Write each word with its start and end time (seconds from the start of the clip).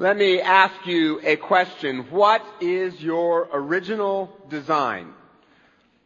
Let 0.00 0.16
me 0.16 0.40
ask 0.40 0.86
you 0.86 1.20
a 1.24 1.34
question. 1.34 2.06
What 2.10 2.46
is 2.60 3.02
your 3.02 3.48
original 3.52 4.32
design? 4.48 5.12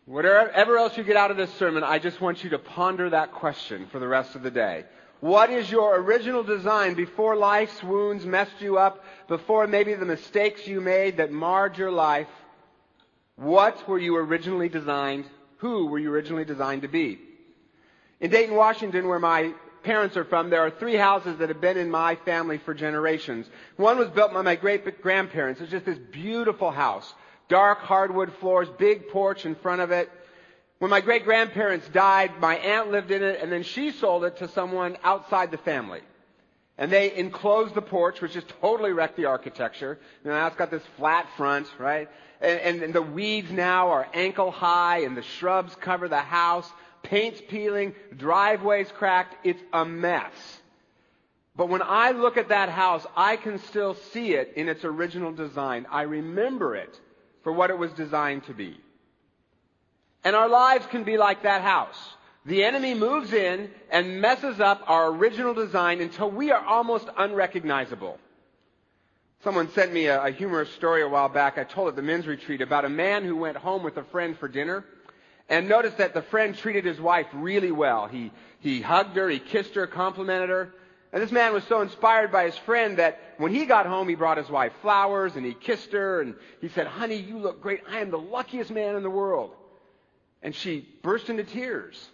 Whatever 0.07 0.79
else 0.79 0.97
you 0.97 1.05
get 1.05 1.19
out 1.19 1.31
of 1.31 1.37
this 1.37 1.53
sermon, 1.59 1.85
I 1.85 1.99
just 1.99 2.19
want 2.19 2.43
you 2.43 2.49
to 2.51 2.59
ponder 2.59 3.11
that 3.11 3.33
question 3.33 3.87
for 3.93 3.99
the 3.99 4.09
rest 4.09 4.35
of 4.35 4.43
the 4.43 4.51
day. 4.51 4.87
What 5.21 5.51
is 5.51 5.71
your 5.71 5.95
original 6.01 6.43
design 6.43 6.95
before 6.95 7.37
life's 7.37 7.83
wounds 7.83 8.25
messed 8.25 8.63
you 8.63 8.79
up, 8.79 9.05
before 9.29 9.67
maybe 9.67 9.93
the 9.93 10.07
mistakes 10.07 10.67
you 10.67 10.81
made 10.81 11.19
that 11.19 11.31
marred 11.31 11.77
your 11.77 11.93
life? 11.93 12.29
What 13.37 13.87
were 13.87 13.99
you 13.99 14.17
originally 14.17 14.71
designed? 14.71 15.27
Who 15.59 15.89
were 15.89 15.99
you 15.99 16.11
originally 16.11 16.47
designed 16.47 16.81
to 16.81 16.89
be? 16.89 17.19
In 18.21 18.31
Dayton, 18.31 18.57
Washington, 18.57 19.07
where 19.07 19.19
my 19.19 19.53
parents 19.83 20.17
are 20.17 20.25
from, 20.25 20.51
there 20.51 20.61
are 20.61 20.71
three 20.71 20.97
houses 20.97 21.39
that 21.39 21.49
have 21.49 21.61
been 21.61 21.77
in 21.77 21.91
my 21.91 22.17
family 22.17 22.59
for 22.59 22.75
generations. 22.75 23.47
One 23.77 23.99
was 23.99 24.09
built 24.09 24.33
by 24.33 24.43
my 24.43 24.57
great 24.57 25.03
grandparents. 25.03 25.61
It's 25.61 25.71
just 25.71 25.87
this 25.87 25.99
beautiful 25.99 26.71
house. 26.71 27.13
Dark 27.49 27.81
hardwood 27.81 28.33
floors, 28.41 28.69
big 28.79 29.09
porch 29.09 29.45
in 29.45 29.55
front 29.57 29.81
of 29.81 29.91
it. 29.91 30.11
When 30.79 30.91
my 30.91 31.01
great 31.01 31.25
grandparents 31.25 31.87
died, 31.89 32.41
my 32.41 32.57
aunt 32.57 32.91
lived 32.91 33.11
in 33.11 33.23
it 33.23 33.41
and 33.41 33.53
then 33.53 33.63
she 33.63 33.93
sold 33.93 34.25
it 34.25 34.39
to 34.39 34.49
someone 34.49 34.97
outside 35.05 35.51
the 35.51 35.59
family. 35.59 36.01
And 36.79 36.91
they 36.91 37.15
enclosed 37.15 37.75
the 37.75 37.83
porch, 37.83 38.21
which 38.21 38.33
just 38.33 38.49
totally 38.61 38.93
wrecked 38.93 39.17
the 39.17 39.27
architecture. 39.27 39.99
You 40.25 40.31
now 40.31 40.47
it's 40.47 40.57
got 40.57 40.71
this 40.71 40.83
flat 40.97 41.29
front, 41.37 41.69
right? 41.79 42.09
And, 42.41 42.59
and, 42.61 42.83
and 42.83 42.95
the 42.95 43.03
weeds 43.03 43.53
now 43.53 43.91
are 43.91 44.09
ankle 44.15 44.51
high 44.51 45.03
and 45.05 45.17
the 45.17 45.23
shrubs 45.23 45.77
cover 45.77 46.09
the 46.09 46.19
house 46.19 46.69
paint's 47.03 47.41
peeling, 47.49 47.95
driveway's 48.17 48.91
cracked. 48.91 49.47
It's 49.47 49.63
a 49.73 49.85
mess. 49.85 50.33
But 51.55 51.69
when 51.69 51.83
I 51.83 52.13
look 52.13 52.37
at 52.37 52.49
that 52.49 52.71
house, 52.71 53.07
I 53.17 53.37
can 53.37 53.59
still 53.59 53.95
see 53.95 54.35
it 54.35 54.55
in 54.57 54.69
its 54.69 54.85
original 54.85 55.33
design. 55.33 55.87
I 55.91 56.03
remember 56.03 56.75
it 56.75 56.99
for 57.43 57.53
what 57.53 57.71
it 57.71 57.79
was 57.79 57.93
designed 57.93 58.45
to 58.45 58.55
be. 58.55 58.81
And 60.25 60.35
our 60.35 60.49
lives 60.49 60.87
can 60.87 61.05
be 61.05 61.19
like 61.19 61.43
that 61.43 61.63
house. 61.63 61.99
The 62.47 62.65
enemy 62.65 62.95
moves 62.95 63.33
in 63.33 63.71
and 63.91 64.21
messes 64.21 64.61
up 64.61 64.83
our 64.87 65.09
original 65.09 65.55
design 65.55 66.01
until 66.01 66.31
we 66.31 66.51
are 66.51 66.65
almost 66.65 67.09
unrecognizable. 67.17 68.19
Someone 69.45 69.71
sent 69.73 69.93
me 69.93 70.07
a, 70.07 70.25
a 70.25 70.31
humorous 70.31 70.71
story 70.71 71.03
a 71.03 71.09
while 71.09 71.29
back. 71.29 71.59
I 71.59 71.65
told 71.65 71.89
at 71.89 71.97
the 71.97 72.03
men's 72.03 72.27
retreat 72.27 72.61
about 72.61 72.85
a 72.85 72.89
man 72.89 73.25
who 73.25 73.37
went 73.37 73.57
home 73.57 73.83
with 73.83 73.97
a 73.97 74.05
friend 74.05 74.39
for 74.39 74.49
dinner 74.49 74.85
and 75.49 75.69
notice 75.69 75.95
that 75.95 76.15
the 76.15 76.23
friend 76.23 76.57
treated 76.57 76.85
his 76.85 77.01
wife 77.01 77.27
really 77.33 77.73
well. 77.73 78.07
He, 78.07 78.33
he 78.61 78.81
hugged 78.81 79.17
her, 79.17 79.29
he 79.29 79.39
kissed 79.39 79.75
her, 79.75 79.87
complimented 79.87 80.49
her. 80.49 80.75
And 81.13 81.23
this 81.23 81.33
man 81.33 81.53
was 81.53 81.65
so 81.65 81.83
inspired 81.83 82.33
by 82.33 82.45
his 82.45 82.57
friend 82.57 82.97
that 82.99 83.21
when 83.37 83.55
he 83.55 83.67
got 83.67 83.85
home, 83.85 84.09
he 84.09 84.15
brought 84.15 84.39
his 84.39 84.49
wife 84.49 84.73
flowers 84.81 85.37
and 85.37 85.45
he 85.45 85.53
kissed 85.53 85.93
her 85.93 86.23
and 86.23 86.35
he 86.61 86.69
said, 86.69 86.87
honey, 86.87 87.17
you 87.17 87.39
look 87.39 87.61
great. 87.61 87.81
I 87.89 87.99
am 87.99 88.11
the 88.11 88.19
luckiest 88.19 88.71
man 88.71 88.97
in 88.97 89.03
the 89.03 89.11
world. 89.11 89.55
And 90.43 90.55
she 90.55 90.89
burst 91.03 91.29
into 91.29 91.45
tears. 91.45 92.09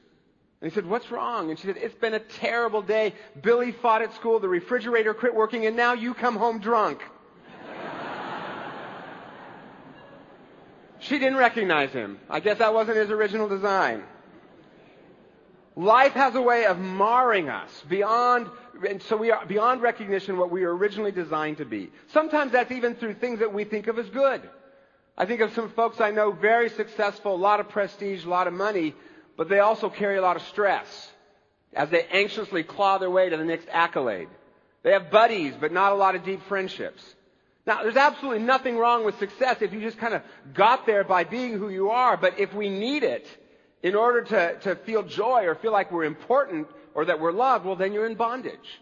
And 0.61 0.70
he 0.70 0.75
said, 0.75 0.87
what's 0.87 1.13
wrong? 1.13 1.51
And 1.51 1.59
she 1.59 1.69
said, 1.69 1.77
it's 1.77 1.95
been 1.95 2.15
a 2.15 2.19
terrible 2.19 2.83
day. 2.83 3.15
Billy 3.41 3.70
fought 3.70 4.03
at 4.03 4.15
school. 4.15 4.41
The 4.41 4.48
refrigerator 4.48 5.15
quit 5.15 5.33
working 5.33 5.67
and 5.67 5.77
now 5.77 5.92
you 5.92 6.13
come 6.13 6.35
home 6.35 6.59
drunk. 6.59 7.01
She 11.09 11.19
didn't 11.19 11.39
recognize 11.39 11.91
him. 11.91 12.19
I 12.28 12.41
guess 12.41 12.59
that 12.59 12.75
wasn't 12.75 12.98
his 12.98 13.11
original 13.11 13.48
design. 13.48 14.03
Life 15.75 16.12
has 16.12 16.34
a 16.34 16.42
way 16.42 16.67
of 16.67 16.78
marring 16.78 17.48
us 17.48 17.70
beyond, 17.89 18.48
and 18.87 19.01
so 19.03 19.17
we 19.17 19.31
are 19.31 19.47
beyond 19.47 19.81
recognition 19.81 20.36
what 20.36 20.51
we 20.51 20.62
were 20.62 20.77
originally 20.77 21.12
designed 21.12 21.59
to 21.59 21.64
be. 21.64 21.91
Sometimes 22.09 22.53
that's 22.53 22.73
even 22.73 22.95
through 22.95 23.14
things 23.14 23.39
that 23.39 23.55
we 23.55 23.64
think 23.64 23.86
of 23.86 23.98
as 23.98 24.11
good. 24.11 24.42
I 25.17 25.24
think 25.24 25.41
of 25.41 25.55
some 25.55 25.70
folks 25.70 26.01
I 26.01 26.11
know 26.11 26.30
very 26.30 26.69
successful, 26.69 27.35
a 27.35 27.36
lot 27.36 27.61
of 27.61 27.70
prestige, 27.70 28.25
a 28.25 28.29
lot 28.29 28.46
of 28.46 28.52
money, 28.52 28.95
but 29.36 29.48
they 29.48 29.61
also 29.61 29.89
carry 29.89 30.19
a 30.19 30.23
lot 30.23 30.36
of 30.36 30.42
stress 30.42 31.11
as 31.73 31.89
they 31.89 32.05
anxiously 32.11 32.64
claw 32.64 32.98
their 32.98 33.11
way 33.11 33.30
to 33.30 33.36
the 33.36 33.45
next 33.45 33.69
accolade. 33.70 34.29
They 34.83 34.92
have 34.92 35.11
buddies, 35.11 35.55
but 35.58 35.73
not 35.73 35.92
a 35.92 35.96
lot 35.96 36.17
of 36.17 36.25
deep 36.25 36.42
friendships. 36.48 37.02
Now, 37.68 37.83
there's 37.83 37.96
absolutely 37.96 38.42
nothing 38.45 38.79
wrong 38.79 39.05
with 39.05 39.18
success 39.18 39.61
if 39.61 39.74
you 39.74 39.80
just 39.83 39.98
kind 39.98 40.14
of 40.14 40.23
got 40.55 40.86
there 40.86 41.05
by 41.05 41.24
being 41.24 41.58
who 41.58 41.68
you 41.68 41.90
are, 41.90 42.17
but 42.17 42.40
if 42.40 42.55
we 42.55 42.70
need 42.70 43.02
it 43.02 43.27
in 43.83 43.95
order 43.95 44.23
to, 44.23 44.58
to 44.61 44.77
feel 44.86 45.02
joy 45.02 45.45
or 45.45 45.55
feel 45.55 45.70
like 45.70 45.92
we're 45.92 46.05
important 46.05 46.67
or 46.95 47.05
that 47.05 47.20
we're 47.20 47.30
loved, 47.30 47.67
well, 47.67 47.77
then 47.77 47.92
you're 47.92 48.07
in 48.07 48.14
bondage. 48.14 48.80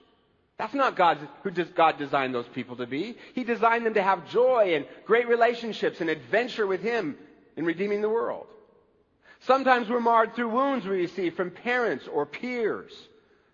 That's 0.56 0.72
not 0.72 0.94
God 0.94 1.18
who 1.42 1.50
God 1.50 1.98
designed 1.98 2.32
those 2.32 2.46
people 2.54 2.76
to 2.76 2.86
be. 2.86 3.16
He 3.34 3.42
designed 3.42 3.84
them 3.84 3.94
to 3.94 4.02
have 4.02 4.30
joy 4.30 4.74
and 4.76 4.86
great 5.04 5.26
relationships 5.26 6.00
and 6.00 6.08
adventure 6.08 6.66
with 6.68 6.80
Him 6.80 7.16
in 7.56 7.64
redeeming 7.64 8.02
the 8.02 8.08
world. 8.08 8.46
Sometimes 9.40 9.88
we're 9.88 9.98
marred 9.98 10.36
through 10.36 10.50
wounds 10.50 10.86
we 10.86 10.96
receive 10.96 11.34
from 11.34 11.50
parents 11.50 12.06
or 12.06 12.24
peers. 12.24 12.92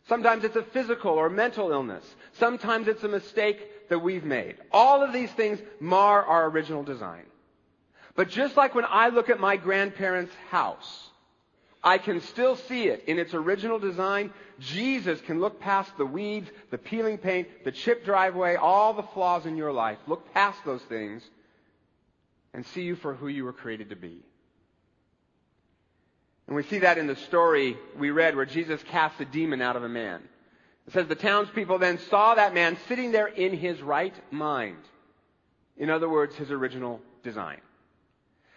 Sometimes 0.08 0.44
it's 0.44 0.56
a 0.56 0.62
physical 0.62 1.12
or 1.12 1.30
mental 1.30 1.70
illness. 1.70 2.04
Sometimes 2.34 2.86
it's 2.86 3.02
a 3.02 3.08
mistake 3.08 3.81
that 3.92 3.98
we've 3.98 4.24
made. 4.24 4.56
All 4.72 5.02
of 5.02 5.12
these 5.12 5.30
things 5.32 5.60
mar 5.78 6.24
our 6.24 6.48
original 6.48 6.82
design. 6.82 7.24
But 8.14 8.30
just 8.30 8.56
like 8.56 8.74
when 8.74 8.86
I 8.88 9.08
look 9.08 9.28
at 9.28 9.38
my 9.38 9.56
grandparents' 9.56 10.34
house, 10.50 11.10
I 11.84 11.98
can 11.98 12.22
still 12.22 12.56
see 12.56 12.88
it 12.88 13.04
in 13.06 13.18
its 13.18 13.34
original 13.34 13.78
design. 13.78 14.32
Jesus 14.60 15.20
can 15.20 15.40
look 15.40 15.60
past 15.60 15.90
the 15.98 16.06
weeds, 16.06 16.50
the 16.70 16.78
peeling 16.78 17.18
paint, 17.18 17.48
the 17.64 17.72
chipped 17.72 18.06
driveway, 18.06 18.54
all 18.54 18.94
the 18.94 19.02
flaws 19.02 19.44
in 19.44 19.58
your 19.58 19.72
life. 19.72 19.98
Look 20.06 20.32
past 20.32 20.60
those 20.64 20.82
things 20.82 21.22
and 22.54 22.64
see 22.64 22.82
you 22.82 22.96
for 22.96 23.12
who 23.12 23.28
you 23.28 23.44
were 23.44 23.52
created 23.52 23.90
to 23.90 23.96
be. 23.96 24.20
And 26.46 26.56
we 26.56 26.62
see 26.62 26.78
that 26.78 26.96
in 26.96 27.06
the 27.08 27.16
story 27.16 27.76
we 27.98 28.10
read 28.10 28.36
where 28.36 28.46
Jesus 28.46 28.82
casts 28.84 29.20
a 29.20 29.26
demon 29.26 29.60
out 29.60 29.76
of 29.76 29.84
a 29.84 29.88
man. 29.88 30.22
It 30.86 30.92
says 30.92 31.06
the 31.06 31.14
townspeople 31.14 31.78
then 31.78 31.98
saw 31.98 32.34
that 32.34 32.54
man 32.54 32.76
sitting 32.88 33.12
there 33.12 33.28
in 33.28 33.56
his 33.56 33.80
right 33.80 34.14
mind. 34.32 34.78
In 35.76 35.90
other 35.90 36.08
words, 36.08 36.34
his 36.34 36.50
original 36.50 37.00
design. 37.22 37.60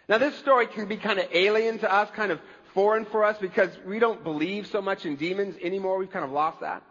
Now 0.08 0.18
this 0.18 0.34
story 0.36 0.66
can 0.66 0.86
be 0.86 0.96
kind 0.96 1.18
of 1.18 1.26
alien 1.32 1.78
to 1.80 1.92
us, 1.92 2.10
kind 2.10 2.32
of 2.32 2.40
foreign 2.74 3.04
for 3.06 3.24
us 3.24 3.38
because 3.38 3.70
we 3.86 3.98
don't 3.98 4.22
believe 4.22 4.66
so 4.66 4.82
much 4.82 5.06
in 5.06 5.16
demons 5.16 5.56
anymore. 5.62 5.98
We've 5.98 6.10
kind 6.10 6.24
of 6.24 6.30
lost 6.30 6.60
that. 6.60 6.82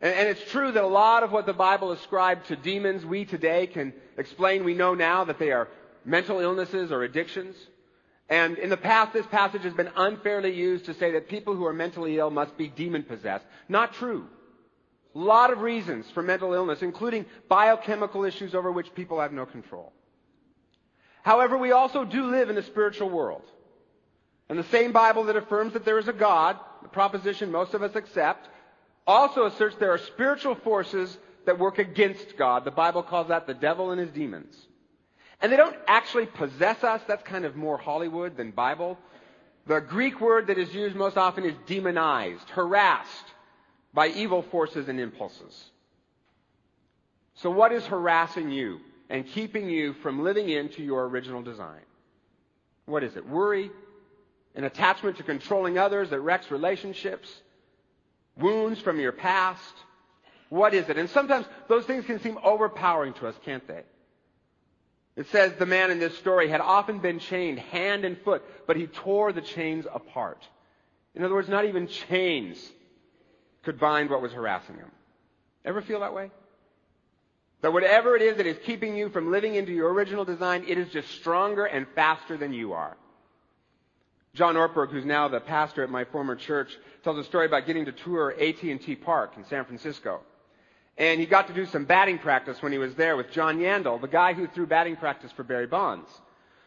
And, 0.00 0.12
and, 0.12 0.28
it's 0.28 0.50
true 0.50 0.72
that 0.72 0.82
a 0.82 0.86
lot 0.86 1.22
of 1.22 1.32
what 1.32 1.46
the 1.46 1.54
Bible 1.54 1.92
ascribed 1.92 2.48
to 2.48 2.56
demons, 2.56 3.06
we 3.06 3.24
today 3.24 3.66
can 3.66 3.94
explain. 4.18 4.64
We 4.64 4.74
know 4.74 4.94
now 4.94 5.24
that 5.24 5.38
they 5.38 5.52
are 5.52 5.68
mental 6.04 6.40
illnesses 6.40 6.92
or 6.92 7.02
addictions. 7.02 7.56
And 8.28 8.58
in 8.58 8.68
the 8.68 8.76
past, 8.76 9.12
this 9.12 9.26
passage 9.26 9.62
has 9.62 9.72
been 9.72 9.90
unfairly 9.96 10.52
used 10.52 10.86
to 10.86 10.94
say 10.94 11.12
that 11.12 11.28
people 11.28 11.54
who 11.54 11.64
are 11.64 11.72
mentally 11.72 12.18
ill 12.18 12.30
must 12.30 12.56
be 12.58 12.68
demon 12.68 13.04
possessed. 13.04 13.44
Not 13.68 13.94
true. 13.94 14.26
A 15.16 15.18
lot 15.18 15.50
of 15.50 15.62
reasons 15.62 16.10
for 16.10 16.22
mental 16.22 16.52
illness, 16.52 16.82
including 16.82 17.24
biochemical 17.48 18.24
issues 18.24 18.54
over 18.54 18.70
which 18.70 18.94
people 18.94 19.18
have 19.18 19.32
no 19.32 19.46
control. 19.46 19.94
However, 21.22 21.56
we 21.56 21.72
also 21.72 22.04
do 22.04 22.26
live 22.26 22.50
in 22.50 22.58
a 22.58 22.62
spiritual 22.62 23.08
world. 23.08 23.44
And 24.50 24.58
the 24.58 24.64
same 24.64 24.92
Bible 24.92 25.24
that 25.24 25.36
affirms 25.36 25.72
that 25.72 25.86
there 25.86 25.98
is 25.98 26.06
a 26.06 26.12
God, 26.12 26.58
the 26.82 26.88
proposition 26.88 27.50
most 27.50 27.72
of 27.72 27.82
us 27.82 27.96
accept, 27.96 28.46
also 29.06 29.46
asserts 29.46 29.76
there 29.76 29.92
are 29.92 29.98
spiritual 29.98 30.54
forces 30.54 31.16
that 31.46 31.58
work 31.58 31.78
against 31.78 32.36
God. 32.36 32.66
The 32.66 32.70
Bible 32.70 33.02
calls 33.02 33.28
that 33.28 33.46
the 33.46 33.54
devil 33.54 33.92
and 33.92 34.00
his 34.00 34.10
demons. 34.10 34.54
And 35.40 35.50
they 35.50 35.56
don't 35.56 35.76
actually 35.88 36.26
possess 36.26 36.84
us. 36.84 37.00
That's 37.08 37.22
kind 37.22 37.46
of 37.46 37.56
more 37.56 37.78
Hollywood 37.78 38.36
than 38.36 38.50
Bible. 38.50 38.98
The 39.66 39.80
Greek 39.80 40.20
word 40.20 40.48
that 40.48 40.58
is 40.58 40.74
used 40.74 40.94
most 40.94 41.16
often 41.16 41.46
is 41.46 41.54
demonized, 41.66 42.50
harassed, 42.50 43.32
by 43.96 44.08
evil 44.08 44.42
forces 44.42 44.90
and 44.90 45.00
impulses. 45.00 45.70
So 47.36 47.50
what 47.50 47.72
is 47.72 47.86
harassing 47.86 48.50
you 48.50 48.80
and 49.08 49.26
keeping 49.26 49.70
you 49.70 49.94
from 49.94 50.22
living 50.22 50.50
into 50.50 50.82
your 50.82 51.06
original 51.06 51.40
design? 51.40 51.80
What 52.84 53.02
is 53.02 53.16
it? 53.16 53.26
Worry? 53.26 53.70
An 54.54 54.64
attachment 54.64 55.16
to 55.16 55.22
controlling 55.22 55.78
others 55.78 56.10
that 56.10 56.20
wrecks 56.20 56.50
relationships? 56.50 57.34
Wounds 58.36 58.80
from 58.80 59.00
your 59.00 59.12
past? 59.12 59.74
What 60.50 60.74
is 60.74 60.90
it? 60.90 60.98
And 60.98 61.08
sometimes 61.08 61.46
those 61.66 61.86
things 61.86 62.04
can 62.04 62.20
seem 62.20 62.38
overpowering 62.44 63.14
to 63.14 63.26
us, 63.26 63.34
can't 63.46 63.66
they? 63.66 63.80
It 65.16 65.26
says 65.28 65.54
the 65.54 65.64
man 65.64 65.90
in 65.90 65.98
this 65.98 66.18
story 66.18 66.50
had 66.50 66.60
often 66.60 66.98
been 66.98 67.18
chained 67.18 67.58
hand 67.58 68.04
and 68.04 68.18
foot, 68.18 68.44
but 68.66 68.76
he 68.76 68.88
tore 68.88 69.32
the 69.32 69.40
chains 69.40 69.86
apart. 69.90 70.46
In 71.14 71.24
other 71.24 71.34
words, 71.34 71.48
not 71.48 71.64
even 71.64 71.86
chains 71.86 72.58
could 73.66 73.78
bind 73.80 74.08
what 74.08 74.22
was 74.22 74.32
harassing 74.32 74.76
him. 74.76 74.90
Ever 75.64 75.82
feel 75.82 76.00
that 76.00 76.14
way? 76.14 76.30
That 77.62 77.72
whatever 77.72 78.14
it 78.14 78.22
is 78.22 78.36
that 78.36 78.46
is 78.46 78.56
keeping 78.64 78.96
you 78.96 79.10
from 79.10 79.32
living 79.32 79.56
into 79.56 79.72
your 79.72 79.92
original 79.92 80.24
design, 80.24 80.64
it 80.68 80.78
is 80.78 80.88
just 80.90 81.10
stronger 81.10 81.64
and 81.64 81.84
faster 81.96 82.36
than 82.36 82.52
you 82.52 82.74
are. 82.74 82.96
John 84.34 84.54
Ortberg, 84.54 84.90
who's 84.90 85.04
now 85.04 85.26
the 85.26 85.40
pastor 85.40 85.82
at 85.82 85.90
my 85.90 86.04
former 86.04 86.36
church, 86.36 86.78
tells 87.02 87.18
a 87.18 87.24
story 87.24 87.46
about 87.46 87.66
getting 87.66 87.86
to 87.86 87.92
tour 87.92 88.34
AT&T 88.40 88.96
Park 88.96 89.32
in 89.36 89.44
San 89.46 89.64
Francisco. 89.64 90.20
And 90.96 91.18
he 91.18 91.26
got 91.26 91.48
to 91.48 91.52
do 91.52 91.66
some 91.66 91.86
batting 91.86 92.18
practice 92.18 92.62
when 92.62 92.70
he 92.70 92.78
was 92.78 92.94
there 92.94 93.16
with 93.16 93.32
John 93.32 93.58
Yandel, 93.58 94.00
the 94.00 94.06
guy 94.06 94.32
who 94.32 94.46
threw 94.46 94.66
batting 94.66 94.94
practice 94.96 95.32
for 95.32 95.42
Barry 95.42 95.66
Bonds. 95.66 96.08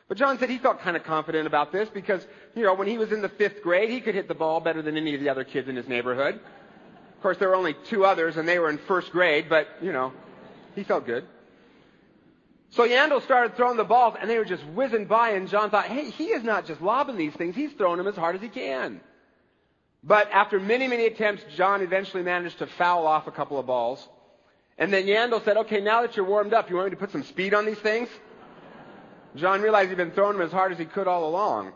But 0.10 0.18
John 0.18 0.38
said 0.40 0.50
he 0.50 0.58
felt 0.58 0.82
kind 0.82 0.98
of 0.98 1.04
confident 1.04 1.48
about 1.48 1.72
this 1.72 1.88
because, 1.88 2.26
you 2.56 2.64
know, 2.64 2.74
when 2.74 2.88
he 2.88 2.98
was 2.98 3.12
in 3.12 3.22
the 3.22 3.30
fifth 3.30 3.62
grade, 3.62 3.90
he 3.90 4.02
could 4.02 4.16
hit 4.16 4.28
the 4.28 4.34
ball 4.34 4.60
better 4.60 4.82
than 4.82 4.98
any 4.98 5.14
of 5.14 5.22
the 5.22 5.30
other 5.30 5.44
kids 5.44 5.70
in 5.70 5.76
his 5.76 5.88
neighborhood. 5.88 6.40
Of 7.20 7.24
course, 7.24 7.38
there 7.38 7.50
were 7.50 7.56
only 7.58 7.74
two 7.74 8.06
others 8.06 8.38
and 8.38 8.48
they 8.48 8.60
were 8.60 8.70
in 8.70 8.78
first 8.78 9.12
grade, 9.12 9.48
but, 9.50 9.68
you 9.82 9.92
know, 9.92 10.14
he 10.74 10.86
felt 10.86 11.06
good. 11.06 11.26
So 12.70 12.88
Yandel 12.88 13.22
started 13.22 13.58
throwing 13.58 13.76
the 13.76 13.84
balls 13.84 14.16
and 14.18 14.30
they 14.30 14.38
were 14.38 14.46
just 14.46 14.64
whizzing 14.68 15.04
by 15.04 15.32
and 15.32 15.50
John 15.50 15.70
thought, 15.70 15.88
hey, 15.88 16.12
he 16.12 16.28
is 16.28 16.46
not 16.46 16.66
just 16.66 16.82
lobbing 16.82 17.18
these 17.18 17.34
things, 17.34 17.58
he's 17.58 17.74
throwing 17.74 17.98
them 17.98 18.08
as 18.08 18.16
hard 18.16 18.38
as 18.38 18.42
he 18.42 18.48
can. 18.48 19.02
But 20.02 20.32
after 20.32 20.62
many, 20.62 20.88
many 20.88 21.08
attempts, 21.08 21.44
John 21.58 21.82
eventually 21.82 22.24
managed 22.24 22.60
to 22.60 22.68
foul 22.68 23.06
off 23.06 23.28
a 23.28 23.32
couple 23.32 23.60
of 23.60 23.66
balls. 23.66 24.08
And 24.78 24.94
then 24.94 25.06
Yandel 25.06 25.44
said, 25.44 25.58
okay, 25.58 25.82
now 25.82 26.04
that 26.04 26.16
you're 26.16 26.26
warmed 26.26 26.54
up, 26.54 26.70
you 26.70 26.78
want 26.78 26.86
me 26.86 26.92
to 26.92 26.96
put 26.96 27.12
some 27.12 27.24
speed 27.24 27.54
on 27.54 27.66
these 27.66 27.80
things? 27.80 28.08
John 29.36 29.62
realized 29.62 29.90
he'd 29.90 29.98
been 29.98 30.12
throwing 30.12 30.38
them 30.38 30.46
as 30.46 30.54
hard 30.54 30.72
as 30.72 30.78
he 30.80 30.86
could 30.86 31.10
all 31.10 31.28
along. 31.28 31.74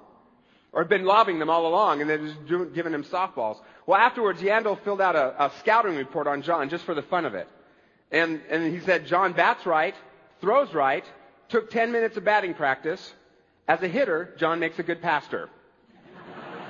Or 0.74 0.84
been 0.84 1.06
lobbing 1.06 1.38
them 1.38 1.52
all 1.52 1.68
along 1.68 2.02
and 2.02 2.10
then 2.10 2.28
just 2.28 2.46
doing, 2.48 2.74
giving 2.74 2.94
him 2.94 3.04
softballs. 3.04 3.60
Well, 3.86 4.00
afterwards, 4.00 4.42
Yandel 4.42 4.84
filled 4.84 5.02
out 5.02 5.16
a, 5.16 5.46
a 5.46 5.52
scouting 5.60 5.96
report 5.96 6.26
on 6.26 6.42
John 6.42 6.70
just 6.70 6.84
for 6.84 6.96
the 6.96 7.04
fun 7.04 7.26
of 7.26 7.36
it. 7.36 7.48
And, 8.12 8.42
and 8.50 8.74
he 8.74 8.80
said, 8.80 9.06
John 9.06 9.34
bats 9.34 9.66
right, 9.66 9.96
throws 10.42 10.74
right, 10.74 11.06
took 11.50 11.70
10 11.70 11.92
minutes 11.92 12.18
of 12.18 12.24
batting 12.24 12.56
practice. 12.56 13.14
As 13.68 13.82
a 13.84 13.88
hitter, 13.88 14.34
John 14.38 14.60
makes 14.60 14.80
a 14.80 14.84
good 14.84 15.02
pastor. 15.02 15.50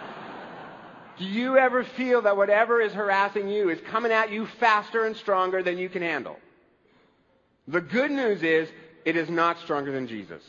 Do 1.17 1.25
you 1.25 1.57
ever 1.57 1.83
feel 1.83 2.23
that 2.23 2.35
whatever 2.35 2.81
is 2.81 2.91
harassing 2.91 3.47
you 3.47 3.69
is 3.69 3.79
coming 3.89 4.11
at 4.11 4.31
you 4.31 4.47
faster 4.59 5.05
and 5.05 5.15
stronger 5.15 5.63
than 5.63 5.77
you 5.77 5.87
can 5.87 6.01
handle? 6.01 6.37
The 7.67 7.81
good 7.81 8.11
news 8.11 8.43
is 8.43 8.67
it 9.05 9.15
is 9.15 9.29
not 9.29 9.59
stronger 9.59 9.91
than 9.91 10.07
Jesus, 10.07 10.43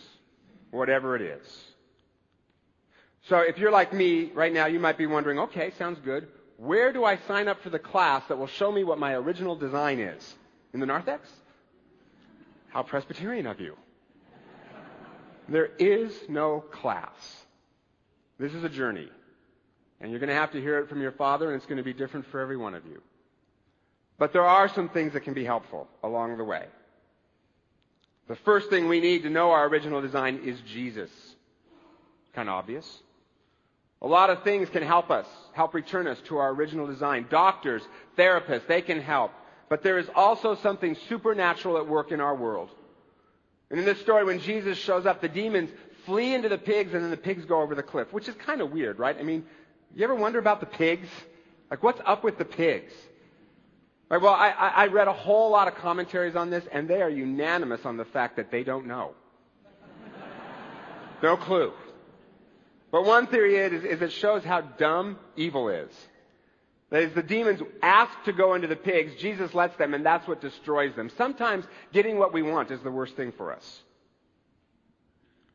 whatever 0.71 1.15
it 1.15 1.23
is. 1.23 1.65
So 3.29 3.39
if 3.39 3.59
you're 3.59 3.71
like 3.71 3.93
me 3.93 4.31
right 4.35 4.53
now, 4.53 4.67
you 4.67 4.79
might 4.79 4.99
be 4.99 5.07
wondering, 5.07 5.39
okay, 5.39 5.73
sounds 5.79 5.99
good. 6.05 6.29
Where 6.59 6.93
do 6.93 7.05
I 7.05 7.17
sign 7.27 7.49
up 7.49 7.63
for 7.63 7.71
the 7.71 7.79
class 7.79 8.23
that 8.29 8.39
will 8.39 8.47
show 8.47 8.71
me 8.71 8.85
what 8.85 8.99
my 8.99 9.15
original 9.15 9.57
design 9.57 9.99
is? 9.99 10.35
In 10.73 10.81
the 10.81 10.87
narthex? 10.87 11.29
How 12.69 12.83
Presbyterian 12.83 13.47
of 13.47 13.61
you. 13.61 13.77
There 15.49 15.71
is 15.79 16.13
no 16.29 16.61
class. 16.61 17.45
This 18.39 18.53
is 18.53 18.65
a 18.65 18.69
journey. 18.69 19.09
And 20.01 20.11
you're 20.11 20.21
going 20.21 20.29
to 20.29 20.35
have 20.35 20.53
to 20.53 20.61
hear 20.61 20.79
it 20.81 20.89
from 20.89 21.01
your 21.01 21.13
father, 21.13 21.47
and 21.47 21.57
it's 21.57 21.67
going 21.67 21.79
to 21.79 21.85
be 21.85 21.93
different 21.93 22.27
for 22.27 22.41
every 22.41 22.57
one 22.57 22.75
of 22.75 22.85
you. 22.87 23.01
But 24.19 24.33
there 24.33 24.45
are 24.45 24.69
some 24.69 24.89
things 24.89 25.15
that 25.15 25.21
can 25.21 25.35
be 25.35 25.45
helpful 25.45 25.89
along 26.03 26.37
the 26.37 26.45
way. 26.45 26.67
The 28.29 28.37
first 28.37 28.71
thing 28.71 28.89
we 28.89 29.01
need 29.01 29.23
to 29.23 29.31
know 29.31 29.51
our 29.51 29.67
original 29.67 30.01
design 30.01 30.41
is 30.45 30.61
Jesus. 30.61 31.11
Kind 32.35 32.49
of 32.49 32.55
obvious. 32.55 33.03
A 34.05 34.07
lot 34.07 34.29
of 34.29 34.43
things 34.43 34.69
can 34.69 34.83
help 34.83 35.11
us, 35.11 35.27
help 35.55 35.73
return 35.73 36.07
us 36.07 36.21
to 36.27 36.37
our 36.37 36.51
original 36.51 36.87
design. 36.87 37.25
Doctors, 37.31 37.81
therapists, 38.19 38.67
they 38.67 38.83
can 38.83 39.01
help. 39.01 39.33
But 39.71 39.83
there 39.83 39.97
is 39.97 40.07
also 40.15 40.57
something 40.57 40.95
supernatural 41.09 41.79
at 41.79 41.89
work 41.89 42.13
in 42.13 42.21
our 42.21 42.35
world. 42.35 42.69
And 43.71 43.81
in 43.81 43.87
this 43.87 43.99
story, 44.03 44.27
when 44.27 44.41
Jesus 44.41 44.77
shows 44.77 45.07
up, 45.07 45.23
the 45.23 45.29
demons 45.29 45.71
flee 46.05 46.35
into 46.35 46.51
the 46.51 46.59
pigs 46.59 46.93
and 46.93 47.03
then 47.03 47.11
the 47.11 47.17
pigs 47.17 47.47
go 47.47 47.63
over 47.63 47.75
the 47.75 47.83
cliff, 47.83 48.13
which 48.13 48.29
is 48.29 48.35
kind 48.35 48.61
of 48.61 48.73
weird, 48.73 48.99
right? 48.99 49.17
I 49.19 49.23
mean, 49.23 49.47
you 49.95 50.05
ever 50.05 50.15
wonder 50.15 50.39
about 50.39 50.61
the 50.61 50.67
pigs? 50.67 51.09
Like, 51.71 51.83
what's 51.83 52.01
up 52.05 52.23
with 52.23 52.37
the 52.37 52.45
pigs? 52.45 52.93
Right, 54.11 54.21
well, 54.21 54.35
I, 54.35 54.51
I 54.51 54.87
read 54.89 55.09
a 55.09 55.15
whole 55.15 55.51
lot 55.51 55.67
of 55.67 55.77
commentaries 55.77 56.37
on 56.37 56.51
this, 56.51 56.63
and 56.71 56.87
they 56.87 57.01
are 57.01 57.09
unanimous 57.09 57.87
on 57.87 57.97
the 57.97 58.05
fact 58.05 58.37
that 58.37 58.51
they 58.51 58.65
don't 58.65 58.87
know. 58.87 59.15
no 61.23 61.39
clue. 61.39 61.73
But 62.95 63.07
one 63.07 63.27
theory 63.27 63.57
is, 63.57 63.83
is 63.83 64.03
it 64.03 64.13
shows 64.13 64.45
how 64.45 64.61
dumb 64.61 65.19
evil 65.35 65.69
is. 65.69 65.91
That 66.91 67.03
is, 67.03 67.13
the 67.13 67.25
demons 67.25 67.61
ask 67.83 68.13
to 68.27 68.33
go 68.33 68.55
into 68.55 68.69
the 68.69 68.77
pigs, 68.77 69.17
Jesus 69.17 69.53
lets 69.53 69.77
them, 69.79 69.95
and 69.95 70.07
that's 70.07 70.29
what 70.29 70.41
destroys 70.41 70.95
them. 70.95 71.11
Sometimes 71.19 71.65
getting 71.93 72.21
what 72.21 72.33
we 72.33 72.43
want 72.43 72.71
is 72.71 72.81
the 72.83 72.93
worst 72.93 73.17
thing 73.17 73.33
for 73.33 73.53
us. 73.53 73.83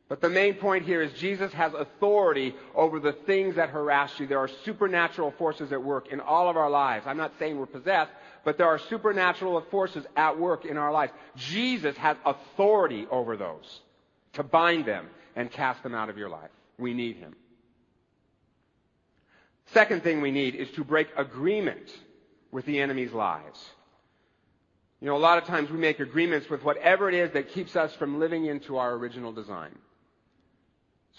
But 0.10 0.20
the 0.20 0.28
main 0.28 0.56
point 0.56 0.84
here 0.84 1.02
is 1.02 1.14
Jesus 1.14 1.54
has 1.54 1.74
authority 1.74 2.56
over 2.76 3.00
the 3.00 3.14
things 3.14 3.56
that 3.56 3.70
harass 3.70 4.20
you. 4.20 4.28
There 4.28 4.40
are 4.40 4.50
supernatural 4.66 5.34
forces 5.38 5.72
at 5.72 5.82
work 5.82 6.12
in 6.12 6.20
all 6.20 6.50
of 6.50 6.58
our 6.58 6.70
lives. 6.70 7.08
I'm 7.08 7.16
not 7.16 7.32
saying 7.40 7.58
we're 7.58 7.68
possessed, 7.68 8.12
but 8.44 8.58
there 8.58 8.68
are 8.68 8.80
supernatural 8.80 9.62
forces 9.72 10.04
at 10.18 10.38
work 10.38 10.66
in 10.66 10.76
our 10.76 10.92
lives. 10.92 11.14
Jesus 11.38 11.96
has 11.96 12.18
authority 12.26 13.08
over 13.10 13.38
those 13.38 13.80
to 14.34 14.44
bind 14.44 14.84
them 14.84 15.08
and 15.38 15.50
cast 15.50 15.84
them 15.84 15.96
out 15.96 16.10
of 16.10 16.18
your 16.18 16.28
life. 16.28 16.50
We 16.80 16.94
need 16.94 17.18
him. 17.18 17.36
Second 19.74 20.04
thing 20.04 20.22
we 20.22 20.32
need 20.32 20.56
is 20.56 20.70
to 20.72 20.84
break 20.84 21.10
agreement 21.16 21.92
with 22.52 22.66
the 22.66 22.80
enemy's 22.80 23.12
lies. 23.12 23.70
You 25.02 25.08
know, 25.08 25.16
a 25.16 25.20
lot 25.20 25.38
of 25.38 25.46
times 25.46 25.70
we 25.70 25.78
make 25.78 26.00
agreements 26.00 26.50
with 26.50 26.64
whatever 26.64 27.08
it 27.08 27.16
is 27.16 27.32
that 27.32 27.54
keeps 27.54 27.76
us 27.76 27.94
from 27.96 28.20
living 28.20 28.46
into 28.46 28.78
our 28.78 28.94
original 28.94 29.32
design. 29.32 29.72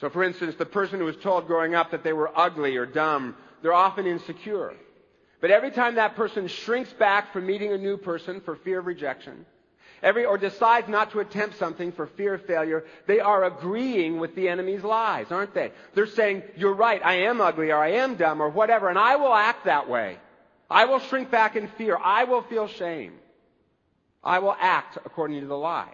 So 0.01 0.11
for 0.11 0.25
instance, 0.25 0.57
the 0.57 0.67
person 0.67 0.99
who 0.99 1.05
was 1.05 1.17
told 1.17 1.47
growing 1.47 1.75
up 1.75 1.91
that 1.93 2.03
they 2.03 2.13
were 2.13 2.31
ugly 2.37 2.77
or 2.77 2.87
dumb, 2.87 3.37
they're 3.63 3.73
often 3.73 4.07
insecure. 4.07 4.75
But 5.41 5.51
every 5.51 5.71
time 5.71 5.95
that 5.95 6.17
person 6.17 6.49
shrinks 6.49 6.93
back 6.93 7.33
from 7.33 7.47
meeting 7.47 7.73
a 7.73 7.79
new 7.79 7.97
person 7.97 8.41
for 8.41 8.57
fear 8.57 8.81
of 8.81 8.87
rejection, 8.87 9.47
every, 10.03 10.25
or 10.25 10.39
decides 10.39 10.89
not 10.89 11.13
to 11.13 11.21
attempt 11.21 11.59
something 11.59 11.93
for 11.93 12.07
fear 12.07 12.35
of 12.35 12.47
failure, 12.47 12.85
they 13.07 13.21
are 13.21 13.45
agreeing 13.45 14.19
with 14.19 14.35
the 14.35 14.49
enemy's 14.49 14.83
lies, 14.83 15.27
aren't 15.31 15.55
they? 15.55 15.73
They're 15.95 16.07
saying, 16.07 16.43
you're 16.57 16.75
right, 16.75 17.01
I 17.05 17.23
am 17.23 17.41
ugly 17.41 17.71
or 17.71 17.79
I 17.79 17.93
am 17.93 18.17
dumb 18.17 18.41
or 18.41 18.49
whatever, 18.49 18.89
and 18.89 18.99
I 18.99 19.17
will 19.17 19.35
act 19.35 19.65
that 19.65 19.89
way. 19.89 20.19
I 20.71 20.85
will 20.85 21.01
shrink 21.01 21.31
back 21.31 21.57
in 21.57 21.67
fear. 21.69 21.99
I 22.03 22.25
will 22.25 22.43
feel 22.43 22.69
shame. 22.69 23.15
I 24.23 24.39
will 24.39 24.57
act 24.59 24.99
according 25.05 25.41
to 25.41 25.47
the 25.47 25.57
lie. 25.57 25.93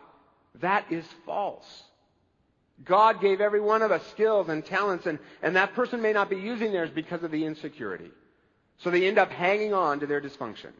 That 0.60 0.90
is 0.90 1.04
false. 1.24 1.84
God 2.84 3.20
gave 3.22 3.40
every 3.40 3.60
one 3.60 3.82
of 3.82 3.90
us 3.90 4.06
skills 4.08 4.48
and 4.48 4.64
talents, 4.64 5.06
and, 5.06 5.18
and 5.42 5.56
that 5.56 5.74
person 5.74 6.02
may 6.02 6.12
not 6.12 6.28
be 6.28 6.36
using 6.36 6.72
theirs 6.72 6.90
because 6.94 7.22
of 7.22 7.30
the 7.30 7.44
insecurity. 7.44 8.10
So 8.78 8.90
they 8.90 9.06
end 9.06 9.18
up 9.18 9.30
hanging 9.30 9.72
on 9.72 10.00
to 10.00 10.06
their 10.06 10.20
dysfunction. 10.20 10.72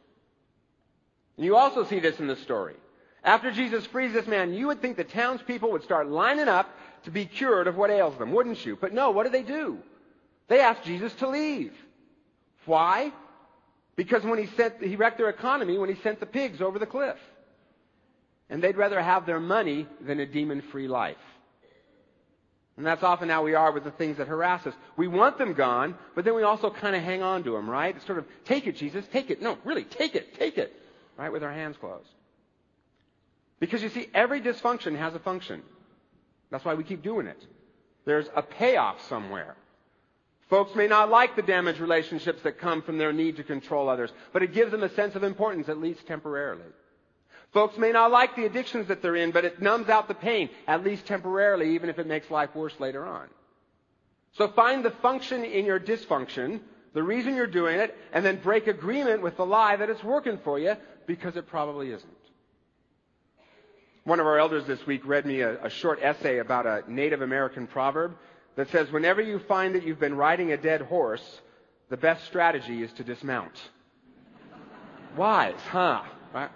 And 1.37 1.47
you 1.47 1.57
also 1.57 1.85
see 1.85 2.01
this 2.01 2.21
in 2.21 2.27
the 2.27 2.37
story. 2.37 2.75
After 3.27 3.51
Jesus 3.51 3.85
frees 3.87 4.13
this 4.13 4.29
man, 4.29 4.55
you 4.55 4.69
would 4.69 4.81
think 4.81 4.97
the 4.97 5.03
townspeople 5.03 5.73
would 5.73 5.83
start 5.83 6.09
lining 6.09 6.47
up 6.47 6.71
to 7.05 7.11
be 7.11 7.27
cured 7.27 7.67
of 7.67 7.77
what 7.77 7.91
ails 7.91 8.17
them, 8.19 8.33
wouldn't 8.33 8.65
you? 8.65 8.79
But 8.81 8.95
no, 8.95 9.11
what 9.11 9.25
do 9.25 9.31
they 9.31 9.43
do? 9.43 9.79
They 10.47 10.61
ask 10.61 10.85
Jesus 10.85 11.13
to 11.15 11.29
leave. 11.29 11.73
Why? 12.67 13.13
Because 13.97 14.23
when 14.23 14.39
he 14.39 14.47
sent, 14.57 14.81
he 14.81 14.95
wrecked 14.95 15.19
their 15.19 15.29
economy 15.29 15.77
when 15.77 15.93
he 15.93 16.01
sent 16.03 16.21
the 16.21 16.27
pigs 16.27 16.63
over 16.63 16.79
the 16.79 16.87
cliff. 16.87 17.17
And 18.49 18.63
they'd 18.63 18.77
rather 18.77 19.03
have 19.03 19.27
their 19.27 19.41
money 19.41 19.89
than 20.01 20.21
a 20.21 20.27
demon-free 20.27 20.87
life. 20.87 21.17
And 22.77 22.87
that's 22.87 23.03
often 23.03 23.29
how 23.29 23.43
we 23.43 23.57
are 23.57 23.73
with 23.73 23.83
the 23.83 23.91
things 23.91 24.19
that 24.19 24.29
harass 24.29 24.65
us. 24.69 24.75
We 24.97 25.09
want 25.09 25.37
them 25.37 25.55
gone, 25.55 25.97
but 26.15 26.25
then 26.25 26.37
we 26.37 26.45
also 26.45 26.71
kind 26.71 26.95
of 26.95 27.03
hang 27.03 27.23
on 27.25 27.43
to 27.43 27.53
them, 27.53 27.69
right? 27.69 27.97
It's 27.97 28.07
sort 28.07 28.19
of, 28.19 28.27
take 28.45 28.69
it, 28.69 28.77
Jesus, 28.77 29.05
take 29.13 29.31
it. 29.31 29.43
No, 29.43 29.59
really, 29.65 29.83
take 29.83 30.15
it, 30.15 30.39
take 30.39 30.59
it. 30.59 30.73
Right? 31.17 31.33
With 31.33 31.43
our 31.43 31.53
hands 31.53 31.77
closed. 31.81 32.07
Because 33.59 33.83
you 33.83 33.89
see, 33.89 34.09
every 34.15 34.41
dysfunction 34.41 34.99
has 34.99 35.15
a 35.15 35.19
function. 35.19 35.63
That's 36.51 36.65
why 36.65 36.75
we 36.75 36.85
keep 36.85 37.03
doing 37.03 37.27
it. 37.27 37.43
There's 38.05 38.29
a 38.37 38.43
payoff 38.43 39.07
somewhere. 39.09 39.57
Folks 40.49 40.77
may 40.77 40.87
not 40.87 41.11
like 41.11 41.35
the 41.35 41.43
damaged 41.43 41.81
relationships 41.81 42.43
that 42.43 42.59
come 42.59 42.83
from 42.83 42.99
their 42.99 43.13
need 43.13 43.37
to 43.37 43.43
control 43.43 43.89
others, 43.89 44.11
but 44.33 44.43
it 44.43 44.53
gives 44.53 44.71
them 44.71 44.85
a 44.85 44.89
sense 44.91 45.17
of 45.17 45.25
importance, 45.25 45.69
at 45.69 45.81
least 45.81 46.07
temporarily. 46.07 46.63
Folks 47.53 47.77
may 47.79 47.91
not 47.91 48.13
like 48.13 48.37
the 48.37 48.45
addictions 48.45 48.89
that 48.89 49.03
they're 49.03 49.17
in, 49.17 49.33
but 49.33 49.45
it 49.45 49.61
numbs 49.61 49.89
out 49.89 50.07
the 50.07 50.15
pain, 50.15 50.51
at 50.69 50.85
least 50.85 51.07
temporarily, 51.07 51.75
even 51.75 51.89
if 51.89 51.99
it 51.99 52.07
makes 52.07 52.31
life 52.31 52.55
worse 52.55 52.79
later 52.79 53.05
on. 53.05 53.29
So 54.35 54.49
find 54.49 54.85
the 54.85 54.91
function 54.91 55.45
in 55.45 55.65
your 55.65 55.81
dysfunction, 55.81 56.61
the 56.93 57.03
reason 57.03 57.35
you're 57.35 57.47
doing 57.47 57.81
it, 57.81 57.97
and 58.13 58.25
then 58.25 58.37
break 58.37 58.67
agreement 58.67 59.23
with 59.23 59.37
the 59.37 59.47
lie 59.47 59.77
that 59.77 59.91
it's 59.91 60.05
working 60.05 60.39
for 60.45 60.59
you, 60.59 60.77
because 61.07 61.37
it 61.37 61.47
probably 61.47 61.91
isn't. 61.91 62.26
One 64.07 64.21
of 64.21 64.27
our 64.29 64.39
elders 64.39 64.65
this 64.67 64.87
week 64.87 65.05
read 65.05 65.27
me 65.27 65.41
a, 65.41 65.65
a 65.65 65.69
short 65.69 65.99
essay 66.01 66.39
about 66.39 66.65
a 66.65 66.85
Native 66.87 67.23
American 67.23 67.67
proverb 67.67 68.17
that 68.55 68.71
says, 68.71 68.89
whenever 68.93 69.21
you 69.21 69.41
find 69.41 69.75
that 69.75 69.83
you've 69.83 69.99
been 69.99 70.15
riding 70.15 70.53
a 70.53 70.57
dead 70.57 70.83
horse, 70.83 71.41
the 71.89 71.97
best 71.97 72.25
strategy 72.27 72.85
is 72.85 72.93
to 72.93 73.03
dismount. 73.03 73.61
Wise, 75.17 75.59
huh? 75.71 76.05
Right? 76.33 76.51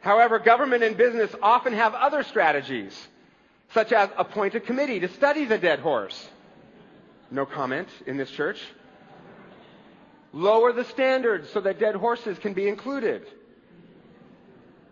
However, 0.00 0.38
government 0.38 0.82
and 0.82 0.96
business 0.96 1.30
often 1.42 1.74
have 1.74 1.92
other 1.92 2.22
strategies, 2.22 2.98
such 3.74 3.92
as 3.92 4.08
appoint 4.16 4.54
a 4.54 4.60
committee 4.60 5.00
to 5.00 5.08
study 5.08 5.44
the 5.44 5.58
dead 5.58 5.80
horse. 5.80 6.26
No 7.30 7.44
comment 7.44 7.88
in 8.06 8.16
this 8.16 8.30
church. 8.30 8.62
Lower 10.32 10.72
the 10.72 10.84
standards 10.84 11.50
so 11.50 11.60
that 11.60 11.78
dead 11.78 11.96
horses 11.96 12.38
can 12.38 12.54
be 12.54 12.66
included. 12.66 13.26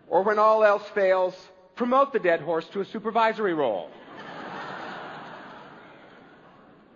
Or 0.07 0.23
when 0.23 0.39
all 0.39 0.63
else 0.63 0.87
fails, 0.89 1.35
promote 1.75 2.13
the 2.13 2.19
dead 2.19 2.41
horse 2.41 2.65
to 2.69 2.81
a 2.81 2.85
supervisory 2.85 3.53
role. 3.53 3.89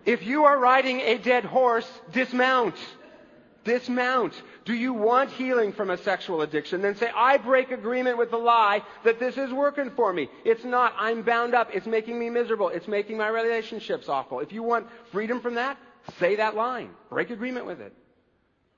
if 0.05 0.23
you 0.23 0.45
are 0.45 0.57
riding 0.57 1.01
a 1.01 1.17
dead 1.17 1.45
horse, 1.45 1.87
dismount. 2.11 2.75
Dismount. 3.63 4.33
Do 4.65 4.73
you 4.73 4.93
want 4.93 5.29
healing 5.31 5.71
from 5.71 5.91
a 5.91 5.97
sexual 5.97 6.41
addiction? 6.41 6.81
Then 6.81 6.95
say, 6.95 7.11
I 7.15 7.37
break 7.37 7.71
agreement 7.71 8.17
with 8.17 8.31
the 8.31 8.37
lie 8.37 8.81
that 9.03 9.19
this 9.19 9.37
is 9.37 9.51
working 9.51 9.91
for 9.91 10.11
me. 10.11 10.29
It's 10.43 10.63
not. 10.63 10.93
I'm 10.97 11.21
bound 11.21 11.53
up. 11.53 11.69
It's 11.73 11.85
making 11.85 12.17
me 12.17 12.29
miserable. 12.29 12.69
It's 12.69 12.87
making 12.87 13.17
my 13.17 13.27
relationships 13.27 14.09
awful. 14.09 14.39
If 14.39 14.51
you 14.51 14.63
want 14.63 14.87
freedom 15.11 15.41
from 15.41 15.55
that, 15.55 15.77
say 16.19 16.37
that 16.37 16.55
line. 16.55 16.89
Break 17.09 17.29
agreement 17.29 17.67
with 17.67 17.81
it. 17.81 17.93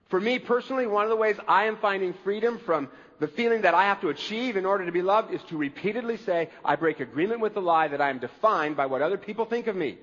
For 0.10 0.20
me 0.20 0.38
personally, 0.38 0.86
one 0.86 1.06
of 1.06 1.10
the 1.10 1.16
ways 1.16 1.38
I 1.48 1.66
am 1.66 1.78
finding 1.78 2.14
freedom 2.24 2.60
from 2.60 2.90
the 3.24 3.30
feeling 3.30 3.62
that 3.62 3.74
I 3.74 3.86
have 3.86 4.02
to 4.02 4.10
achieve 4.10 4.58
in 4.58 4.66
order 4.66 4.86
to 4.86 4.92
be 4.92 5.02
loved 5.02 5.34
is 5.34 5.42
to 5.44 5.56
repeatedly 5.56 6.18
say, 6.18 6.50
I 6.66 6.76
break 6.76 7.00
agreement 7.00 7.40
with 7.40 7.54
the 7.54 7.62
lie 7.62 7.88
that 7.88 8.02
I 8.02 8.10
am 8.10 8.20
defined 8.20 8.76
by 8.76 8.88
what 8.88 9.02
other 9.02 9.18
people 9.18 9.46
think 9.46 9.68
of 9.68 9.78
me. 9.78 9.98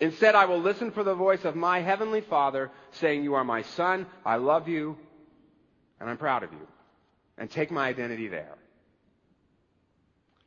Instead, 0.00 0.34
I 0.34 0.44
will 0.44 0.60
listen 0.60 0.90
for 0.90 1.02
the 1.02 1.14
voice 1.14 1.46
of 1.46 1.56
my 1.56 1.80
heavenly 1.80 2.20
Father 2.20 2.70
saying, 2.90 3.24
You 3.24 3.32
are 3.36 3.44
my 3.44 3.62
son, 3.62 4.06
I 4.22 4.36
love 4.36 4.68
you, 4.68 4.98
and 5.98 6.10
I'm 6.10 6.18
proud 6.18 6.42
of 6.42 6.52
you. 6.52 6.66
And 7.38 7.50
take 7.50 7.70
my 7.70 7.88
identity 7.88 8.28
there. 8.28 8.58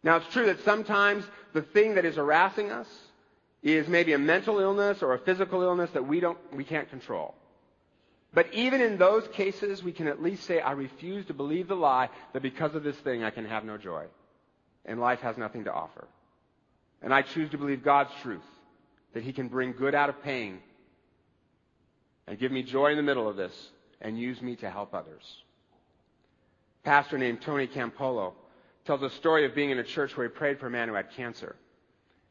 Now, 0.03 0.17
it's 0.17 0.31
true 0.31 0.45
that 0.45 0.63
sometimes 0.63 1.25
the 1.53 1.63
thing 1.63 1.95
that 1.95 2.05
is 2.05 2.17
harassing 2.17 2.69
us 2.69 2.87
is 3.63 3.87
maybe 3.87 4.13
a 4.13 4.19
mental 4.19 4.59
illness 4.59 5.01
or 5.01 5.15
a 5.15 5.19
physical 5.19 5.63
illness 5.63 5.89
that 5.95 6.05
we 6.07 6.19
don't, 6.19 6.37
we 6.53 6.63
can't 6.63 6.91
control. 6.91 7.33
But 8.33 8.53
even 8.53 8.81
in 8.81 8.97
those 8.97 9.27
cases, 9.29 9.83
we 9.83 9.91
can 9.91 10.07
at 10.07 10.21
least 10.21 10.43
say, 10.43 10.59
I 10.59 10.73
refuse 10.73 11.25
to 11.27 11.33
believe 11.33 11.67
the 11.67 11.75
lie 11.75 12.09
that 12.33 12.41
because 12.41 12.75
of 12.75 12.83
this 12.83 12.97
thing 12.97 13.23
I 13.23 13.29
can 13.29 13.45
have 13.45 13.63
no 13.63 13.77
joy. 13.77 14.05
And 14.85 14.99
life 14.99 15.19
has 15.21 15.37
nothing 15.37 15.63
to 15.65 15.73
offer. 15.73 16.07
And 17.01 17.13
I 17.13 17.21
choose 17.21 17.49
to 17.51 17.57
believe 17.57 17.83
God's 17.83 18.11
truth 18.21 18.45
that 19.13 19.23
He 19.23 19.33
can 19.33 19.47
bring 19.47 19.73
good 19.73 19.95
out 19.95 20.09
of 20.09 20.21
pain 20.23 20.59
and 22.27 22.37
give 22.37 22.51
me 22.51 22.63
joy 22.63 22.91
in 22.91 22.97
the 22.97 23.03
middle 23.03 23.27
of 23.27 23.35
this 23.35 23.53
and 24.01 24.19
use 24.19 24.41
me 24.41 24.55
to 24.57 24.69
help 24.69 24.93
others. 24.93 25.23
A 26.83 26.87
pastor 26.87 27.17
named 27.17 27.41
Tony 27.41 27.67
Campolo 27.67 28.33
tells 28.85 29.01
a 29.01 29.09
story 29.09 29.45
of 29.45 29.55
being 29.55 29.71
in 29.71 29.79
a 29.79 29.83
church 29.83 30.15
where 30.15 30.27
he 30.27 30.33
prayed 30.33 30.59
for 30.59 30.67
a 30.67 30.71
man 30.71 30.87
who 30.87 30.93
had 30.93 31.11
cancer. 31.11 31.55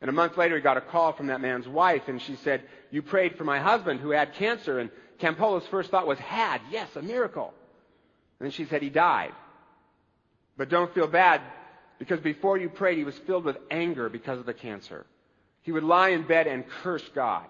And 0.00 0.11
a 0.11 0.12
month 0.12 0.37
later, 0.37 0.57
he 0.57 0.62
got 0.62 0.76
a 0.76 0.83
call 0.83 1.12
from 1.12 1.29
that 1.29 1.41
man's 1.41 1.67
wife, 1.67 2.09
and 2.09 2.21
she 2.21 2.37
said, 2.37 2.62
You 2.91 3.03
prayed 3.03 3.37
for 3.37 3.45
my 3.45 3.59
husband 3.59 4.00
who 4.00 4.11
had 4.11 4.35
cancer. 4.35 4.79
And 4.79 4.91
Campolo's 5.20 5.66
first 5.66 5.90
thought 5.90 6.06
was, 6.06 6.18
Had, 6.18 6.61
yes, 6.70 6.94
a 6.96 7.02
miracle. 7.02 7.52
And 8.38 8.46
then 8.46 8.52
she 8.52 8.66
said, 8.66 8.82
He 8.82 8.90
died. 8.90 9.32
But 10.56 10.68
don't 10.68 10.92
feel 10.94 11.06
bad, 11.06 11.42
because 11.99 12.20
before 12.20 12.56
you 12.58 12.68
prayed, 12.68 12.99
he 12.99 13.04
was 13.04 13.16
filled 13.18 13.44
with 13.44 13.58
anger 13.70 14.08
because 14.08 14.38
of 14.38 14.46
the 14.46 14.54
cancer. 14.54 15.06
He 15.62 15.73
would 15.73 15.85
lie 15.85 16.11
in 16.11 16.26
bed 16.26 16.46
and 16.46 16.64
curse 16.68 17.06
God. 17.14 17.46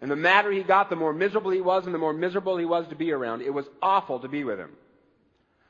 And 0.00 0.10
the 0.10 0.16
madder 0.16 0.50
he 0.50 0.62
got, 0.62 0.88
the 0.88 0.96
more 0.96 1.12
miserable 1.12 1.50
he 1.50 1.60
was 1.60 1.84
and 1.84 1.94
the 1.94 1.98
more 1.98 2.12
miserable 2.12 2.56
he 2.56 2.64
was 2.64 2.86
to 2.88 2.94
be 2.94 3.12
around. 3.12 3.42
It 3.42 3.52
was 3.52 3.66
awful 3.82 4.20
to 4.20 4.28
be 4.28 4.44
with 4.44 4.58
him. 4.58 4.70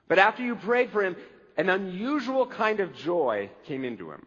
But 0.08 0.18
after 0.18 0.42
you 0.42 0.56
prayed 0.56 0.90
for 0.90 1.02
him, 1.02 1.16
an 1.56 1.68
unusual 1.68 2.46
kind 2.46 2.80
of 2.80 2.94
joy 2.94 3.50
came 3.64 3.84
into 3.84 4.10
him. 4.10 4.26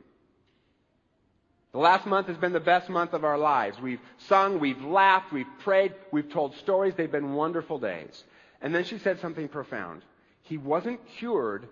The 1.73 1.79
last 1.79 2.05
month 2.05 2.27
has 2.27 2.37
been 2.37 2.53
the 2.53 2.59
best 2.59 2.87
month 2.87 3.13
of 3.13 3.23
our 3.23 3.37
lives. 3.37 3.79
We've 3.81 3.99
sung, 4.27 4.59
we've 4.59 4.81
laughed, 4.83 5.33
we've 5.33 5.47
prayed, 5.59 5.93
we've 6.11 6.31
told 6.31 6.55
stories. 6.57 6.93
They've 6.95 7.11
been 7.11 7.33
wonderful 7.33 7.79
days. 7.79 8.23
And 8.61 8.73
then 8.73 8.83
she 8.83 8.99
said 8.99 9.19
something 9.19 9.47
profound. 9.47 10.03
He 10.43 10.57
wasn't 10.57 10.99
cured, 11.17 11.67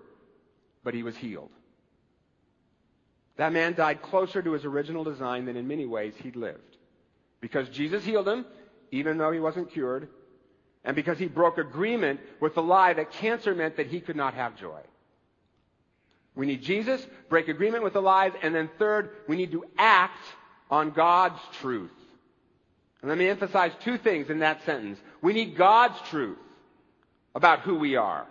but 0.84 0.96
he 0.96 1.04
was 1.04 1.16
healed. 1.16 1.52
That 3.38 3.54
man 3.54 3.76
died 3.76 4.02
closer 4.02 4.42
to 4.42 4.54
his 4.54 4.66
original 4.66 5.04
design 5.04 5.46
than 5.46 5.56
in 5.56 5.68
many 5.68 5.86
ways 5.86 6.16
he'd 6.18 6.36
lived. 6.36 6.78
Because 7.40 7.70
Jesus 7.70 8.04
healed 8.04 8.28
him, 8.28 8.46
even 8.92 9.20
though 9.20 9.32
he 9.32 9.40
wasn't 9.40 9.72
cured, 9.72 10.10
and 10.84 10.96
because 10.96 11.20
he 11.20 11.28
broke 11.28 11.60
agreement 11.60 12.20
with 12.40 12.56
the 12.56 12.64
lie 12.64 12.94
that 12.94 13.12
cancer 13.12 13.54
meant 13.54 13.78
that 13.78 13.88
he 13.88 14.00
could 14.00 14.16
not 14.16 14.34
have 14.34 14.58
joy. 14.58 14.82
We 16.36 16.46
need 16.46 16.62
Jesus, 16.62 17.06
break 17.30 17.48
agreement 17.48 17.84
with 17.84 17.94
the 17.94 18.02
lies, 18.02 18.32
and 18.42 18.56
then 18.56 18.70
third, 18.80 19.10
we 19.28 19.36
need 19.36 19.52
to 19.52 19.66
act 19.78 20.24
on 20.70 20.92
God's 20.92 21.40
truth. 21.60 21.92
And 23.02 23.10
let 23.10 23.18
me 23.18 23.28
emphasize 23.28 23.72
two 23.84 23.98
things 23.98 24.30
in 24.30 24.40
that 24.40 24.64
sentence. 24.66 25.00
We 25.22 25.34
need 25.34 25.58
God's 25.58 26.00
truth 26.10 26.38
about 27.36 27.62
who 27.62 27.78
we 27.78 27.96
are. 27.96 28.28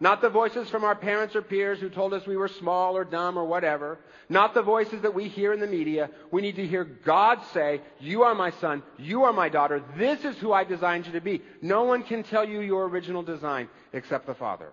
Not 0.00 0.20
the 0.20 0.28
voices 0.28 0.68
from 0.68 0.82
our 0.84 0.96
parents 0.96 1.36
or 1.36 1.42
peers 1.42 1.78
who 1.78 1.88
told 1.88 2.12
us 2.12 2.26
we 2.26 2.36
were 2.36 2.48
small 2.48 2.96
or 2.96 3.04
dumb 3.04 3.38
or 3.38 3.44
whatever. 3.44 3.98
Not 4.28 4.52
the 4.52 4.62
voices 4.62 5.02
that 5.02 5.14
we 5.14 5.28
hear 5.28 5.52
in 5.52 5.60
the 5.60 5.66
media. 5.66 6.10
We 6.32 6.42
need 6.42 6.56
to 6.56 6.66
hear 6.66 6.84
God 6.84 7.38
say, 7.52 7.80
You 8.00 8.24
are 8.24 8.34
my 8.34 8.50
son. 8.50 8.82
You 8.98 9.22
are 9.24 9.32
my 9.32 9.48
daughter. 9.48 9.82
This 9.96 10.24
is 10.24 10.36
who 10.38 10.52
I 10.52 10.64
designed 10.64 11.06
you 11.06 11.12
to 11.12 11.20
be. 11.20 11.42
No 11.62 11.84
one 11.84 12.02
can 12.02 12.24
tell 12.24 12.46
you 12.46 12.60
your 12.60 12.88
original 12.88 13.22
design 13.22 13.68
except 13.92 14.26
the 14.26 14.34
Father. 14.34 14.72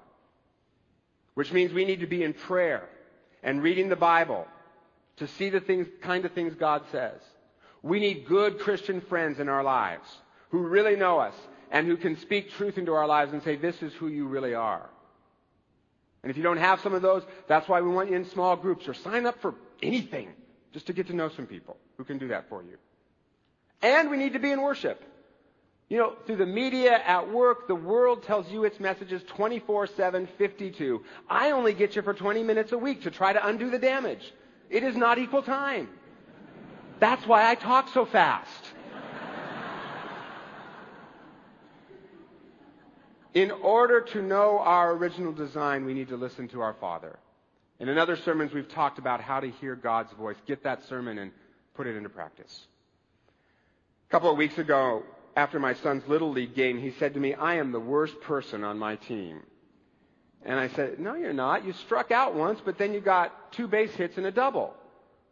Which 1.41 1.51
means 1.51 1.73
we 1.73 1.85
need 1.85 2.01
to 2.01 2.05
be 2.05 2.23
in 2.23 2.35
prayer 2.35 2.87
and 3.41 3.63
reading 3.63 3.89
the 3.89 3.95
Bible 3.95 4.45
to 5.17 5.27
see 5.27 5.49
the 5.49 5.59
things, 5.59 5.87
kind 6.03 6.23
of 6.23 6.33
things 6.33 6.53
God 6.53 6.83
says. 6.91 7.19
We 7.81 7.99
need 7.99 8.27
good 8.27 8.59
Christian 8.59 9.01
friends 9.01 9.39
in 9.39 9.49
our 9.49 9.63
lives 9.63 10.07
who 10.51 10.59
really 10.59 10.95
know 10.95 11.17
us 11.17 11.33
and 11.71 11.87
who 11.87 11.97
can 11.97 12.15
speak 12.17 12.51
truth 12.51 12.77
into 12.77 12.93
our 12.93 13.07
lives 13.07 13.33
and 13.33 13.41
say, 13.41 13.55
This 13.55 13.81
is 13.81 13.91
who 13.93 14.07
you 14.07 14.27
really 14.27 14.53
are. 14.53 14.87
And 16.21 16.29
if 16.29 16.37
you 16.37 16.43
don't 16.43 16.57
have 16.57 16.79
some 16.81 16.93
of 16.93 17.01
those, 17.01 17.23
that's 17.47 17.67
why 17.67 17.81
we 17.81 17.89
want 17.89 18.11
you 18.11 18.17
in 18.17 18.25
small 18.25 18.55
groups 18.55 18.87
or 18.87 18.93
sign 18.93 19.25
up 19.25 19.41
for 19.41 19.55
anything 19.81 20.29
just 20.73 20.85
to 20.85 20.93
get 20.93 21.07
to 21.07 21.15
know 21.15 21.29
some 21.29 21.47
people 21.47 21.75
who 21.97 22.03
can 22.03 22.19
do 22.19 22.27
that 22.27 22.49
for 22.49 22.61
you. 22.61 22.77
And 23.81 24.11
we 24.11 24.17
need 24.17 24.33
to 24.33 24.39
be 24.39 24.51
in 24.51 24.61
worship. 24.61 25.03
You 25.91 25.97
know, 25.97 26.13
through 26.25 26.37
the 26.37 26.45
media, 26.45 27.01
at 27.05 27.29
work, 27.29 27.67
the 27.67 27.75
world 27.75 28.23
tells 28.23 28.49
you 28.49 28.63
its 28.63 28.79
messages 28.79 29.21
24 29.27 29.87
7, 29.87 30.25
52. 30.37 31.03
I 31.29 31.51
only 31.51 31.73
get 31.73 31.97
you 31.97 32.01
for 32.01 32.13
20 32.13 32.43
minutes 32.43 32.71
a 32.71 32.77
week 32.77 33.01
to 33.01 33.11
try 33.11 33.33
to 33.33 33.45
undo 33.45 33.69
the 33.69 33.77
damage. 33.77 34.31
It 34.69 34.83
is 34.83 34.95
not 34.95 35.17
equal 35.17 35.43
time. 35.43 35.89
That's 37.01 37.27
why 37.27 37.45
I 37.45 37.55
talk 37.55 37.89
so 37.93 38.05
fast. 38.05 38.71
In 43.33 43.51
order 43.51 43.99
to 43.99 44.21
know 44.21 44.59
our 44.59 44.93
original 44.93 45.33
design, 45.33 45.83
we 45.83 45.93
need 45.93 46.07
to 46.07 46.15
listen 46.15 46.47
to 46.49 46.61
our 46.61 46.73
Father. 46.75 47.19
And 47.81 47.89
In 47.89 47.97
other 47.97 48.15
sermons, 48.15 48.53
we've 48.53 48.69
talked 48.69 48.97
about 48.97 49.19
how 49.19 49.41
to 49.41 49.49
hear 49.49 49.75
God's 49.75 50.13
voice. 50.13 50.37
Get 50.47 50.63
that 50.63 50.85
sermon 50.85 51.17
and 51.17 51.33
put 51.73 51.85
it 51.85 51.97
into 51.97 52.07
practice. 52.07 52.67
A 54.07 54.11
couple 54.11 54.31
of 54.31 54.37
weeks 54.37 54.57
ago, 54.57 55.03
after 55.35 55.59
my 55.59 55.73
son's 55.75 56.07
Little 56.07 56.31
League 56.31 56.55
game, 56.55 56.79
he 56.79 56.91
said 56.91 57.13
to 57.13 57.19
me, 57.19 57.33
I 57.33 57.55
am 57.55 57.71
the 57.71 57.79
worst 57.79 58.19
person 58.21 58.63
on 58.63 58.77
my 58.77 58.95
team. 58.95 59.41
And 60.43 60.59
I 60.59 60.69
said, 60.69 60.99
No, 60.99 61.15
you're 61.15 61.33
not. 61.33 61.65
You 61.65 61.73
struck 61.73 62.11
out 62.11 62.35
once, 62.35 62.59
but 62.63 62.77
then 62.77 62.93
you 62.93 62.99
got 62.99 63.51
two 63.51 63.67
base 63.67 63.93
hits 63.93 64.17
and 64.17 64.25
a 64.25 64.31
double. 64.31 64.73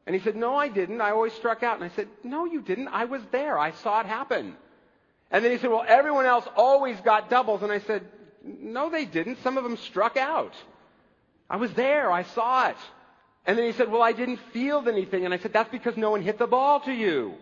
And 0.06 0.16
he 0.16 0.22
said, 0.22 0.36
No, 0.36 0.56
I 0.56 0.68
didn't. 0.68 1.02
I 1.02 1.12
always 1.12 1.34
struck 1.34 1.64
out. 1.64 1.76
And 1.76 1.84
I 1.84 1.94
said, 1.96 2.08
No, 2.24 2.46
you 2.46 2.62
didn't. 2.62 2.90
I 2.90 3.06
was 3.06 3.22
there. 3.32 3.58
I 3.58 3.72
saw 3.72 4.02
it 4.02 4.06
happen. 4.06 4.56
And 5.32 5.46
then 5.46 5.52
he 5.52 5.58
said, 5.58 5.70
well, 5.70 5.86
everyone 5.88 6.26
else 6.26 6.46
always 6.56 7.00
got 7.02 7.30
doubles. 7.30 7.62
And 7.62 7.72
I 7.72 7.80
said, 7.80 8.04
no, 8.44 8.90
they 8.90 9.06
didn't. 9.06 9.38
Some 9.44 9.58
of 9.58 9.64
them 9.64 9.78
struck 9.78 10.18
out. 10.18 10.54
I 11.50 11.58
was 11.58 11.72
there. 11.74 12.12
I 12.12 12.24
saw 12.24 12.70
it. 12.70 12.78
And 13.46 13.58
then 13.58 13.66
he 13.66 13.74
said, 13.74 13.92
well, 13.92 14.02
I 14.02 14.12
didn't 14.12 14.40
feel 14.54 14.84
anything. 14.88 15.26
And 15.26 15.34
I 15.34 15.38
said, 15.38 15.54
that's 15.54 15.72
because 15.72 15.98
no 15.98 16.12
one 16.12 16.22
hit 16.22 16.40
the 16.40 16.48
ball 16.48 16.80
to 16.82 16.92
you. 16.92 17.36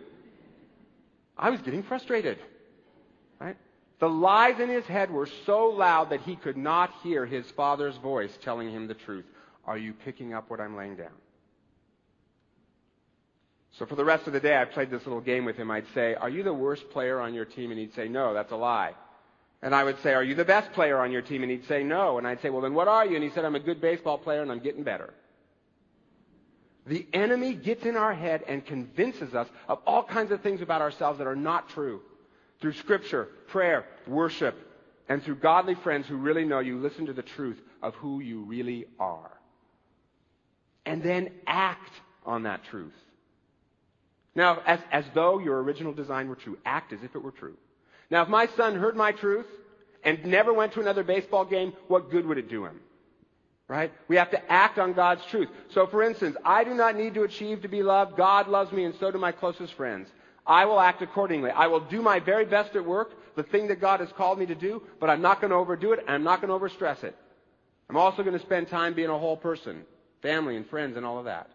I 1.38 1.50
was 1.50 1.60
getting 1.60 1.82
frustrated. 1.82 2.38
Right? 3.40 3.56
The 4.00 4.08
lies 4.08 4.60
in 4.60 4.68
his 4.68 4.84
head 4.84 5.10
were 5.10 5.28
so 5.46 5.66
loud 5.66 6.10
that 6.10 6.20
he 6.22 6.36
could 6.36 6.56
not 6.56 6.92
hear 7.02 7.26
his 7.26 7.48
father's 7.52 7.96
voice 7.96 8.36
telling 8.42 8.70
him 8.70 8.88
the 8.88 8.94
truth. 8.94 9.26
Are 9.64 9.78
you 9.78 9.92
picking 9.92 10.32
up 10.32 10.50
what 10.50 10.60
I'm 10.60 10.76
laying 10.76 10.96
down? 10.96 11.12
So 13.78 13.86
for 13.86 13.94
the 13.94 14.04
rest 14.04 14.26
of 14.26 14.32
the 14.32 14.40
day, 14.40 14.56
I 14.56 14.64
played 14.64 14.90
this 14.90 15.04
little 15.04 15.20
game 15.20 15.44
with 15.44 15.56
him. 15.56 15.70
I'd 15.70 15.86
say, 15.94 16.14
Are 16.14 16.28
you 16.28 16.42
the 16.42 16.54
worst 16.54 16.90
player 16.90 17.20
on 17.20 17.34
your 17.34 17.44
team? 17.44 17.70
And 17.70 17.78
he'd 17.78 17.94
say, 17.94 18.08
No, 18.08 18.34
that's 18.34 18.50
a 18.50 18.56
lie. 18.56 18.94
And 19.62 19.74
I 19.74 19.84
would 19.84 20.00
say, 20.02 20.14
Are 20.14 20.24
you 20.24 20.34
the 20.34 20.44
best 20.44 20.72
player 20.72 20.98
on 20.98 21.12
your 21.12 21.22
team? 21.22 21.42
And 21.42 21.50
he'd 21.50 21.66
say, 21.66 21.84
No. 21.84 22.18
And 22.18 22.26
I'd 22.26 22.40
say, 22.40 22.50
Well, 22.50 22.62
then 22.62 22.74
what 22.74 22.88
are 22.88 23.06
you? 23.06 23.14
And 23.14 23.22
he 23.22 23.30
said, 23.30 23.44
I'm 23.44 23.54
a 23.54 23.60
good 23.60 23.80
baseball 23.80 24.18
player 24.18 24.42
and 24.42 24.50
I'm 24.50 24.60
getting 24.60 24.82
better. 24.82 25.12
The 26.88 27.06
enemy 27.12 27.54
gets 27.54 27.84
in 27.84 27.96
our 27.96 28.14
head 28.14 28.42
and 28.48 28.64
convinces 28.64 29.34
us 29.34 29.46
of 29.68 29.78
all 29.86 30.02
kinds 30.02 30.32
of 30.32 30.40
things 30.40 30.62
about 30.62 30.80
ourselves 30.80 31.18
that 31.18 31.26
are 31.26 31.36
not 31.36 31.68
true. 31.68 32.00
Through 32.60 32.72
scripture, 32.72 33.28
prayer, 33.48 33.84
worship, 34.06 34.56
and 35.08 35.22
through 35.22 35.36
godly 35.36 35.74
friends 35.74 36.06
who 36.06 36.16
really 36.16 36.44
know 36.44 36.60
you, 36.60 36.78
listen 36.78 37.06
to 37.06 37.12
the 37.12 37.22
truth 37.22 37.60
of 37.82 37.94
who 37.96 38.20
you 38.20 38.40
really 38.40 38.86
are. 38.98 39.30
And 40.86 41.02
then 41.02 41.30
act 41.46 41.92
on 42.24 42.44
that 42.44 42.64
truth. 42.64 42.94
Now, 44.34 44.62
as, 44.66 44.80
as 44.90 45.04
though 45.14 45.38
your 45.38 45.62
original 45.62 45.92
design 45.92 46.28
were 46.28 46.36
true, 46.36 46.58
act 46.64 46.92
as 46.92 47.02
if 47.02 47.14
it 47.14 47.22
were 47.22 47.32
true. 47.32 47.56
Now, 48.10 48.22
if 48.22 48.28
my 48.28 48.46
son 48.56 48.76
heard 48.76 48.96
my 48.96 49.12
truth 49.12 49.46
and 50.02 50.24
never 50.24 50.54
went 50.54 50.72
to 50.72 50.80
another 50.80 51.04
baseball 51.04 51.44
game, 51.44 51.74
what 51.88 52.10
good 52.10 52.24
would 52.26 52.38
it 52.38 52.48
do 52.48 52.64
him? 52.64 52.80
Right? 53.68 53.92
We 54.08 54.16
have 54.16 54.30
to 54.30 54.50
act 54.50 54.78
on 54.78 54.94
God's 54.94 55.24
truth. 55.26 55.48
So 55.70 55.86
for 55.86 56.02
instance, 56.02 56.36
I 56.42 56.64
do 56.64 56.72
not 56.72 56.96
need 56.96 57.14
to 57.14 57.24
achieve 57.24 57.62
to 57.62 57.68
be 57.68 57.82
loved. 57.82 58.16
God 58.16 58.48
loves 58.48 58.72
me 58.72 58.84
and 58.84 58.94
so 58.98 59.10
do 59.10 59.18
my 59.18 59.30
closest 59.30 59.74
friends. 59.74 60.08
I 60.46 60.64
will 60.64 60.80
act 60.80 61.02
accordingly. 61.02 61.50
I 61.50 61.66
will 61.66 61.80
do 61.80 62.00
my 62.00 62.18
very 62.18 62.46
best 62.46 62.74
at 62.74 62.84
work, 62.84 63.12
the 63.36 63.42
thing 63.42 63.68
that 63.68 63.80
God 63.80 64.00
has 64.00 64.10
called 64.12 64.38
me 64.38 64.46
to 64.46 64.54
do, 64.54 64.82
but 64.98 65.10
I'm 65.10 65.20
not 65.20 65.42
going 65.42 65.50
to 65.50 65.56
overdo 65.56 65.92
it 65.92 66.00
and 66.00 66.08
I'm 66.08 66.24
not 66.24 66.40
going 66.40 66.48
to 66.48 66.66
overstress 66.66 67.04
it. 67.04 67.14
I'm 67.90 67.98
also 67.98 68.22
going 68.22 68.38
to 68.38 68.44
spend 68.44 68.68
time 68.68 68.94
being 68.94 69.10
a 69.10 69.18
whole 69.18 69.36
person, 69.36 69.84
family 70.22 70.56
and 70.56 70.66
friends 70.66 70.96
and 70.96 71.04
all 71.04 71.18
of 71.18 71.26
that. 71.26 71.50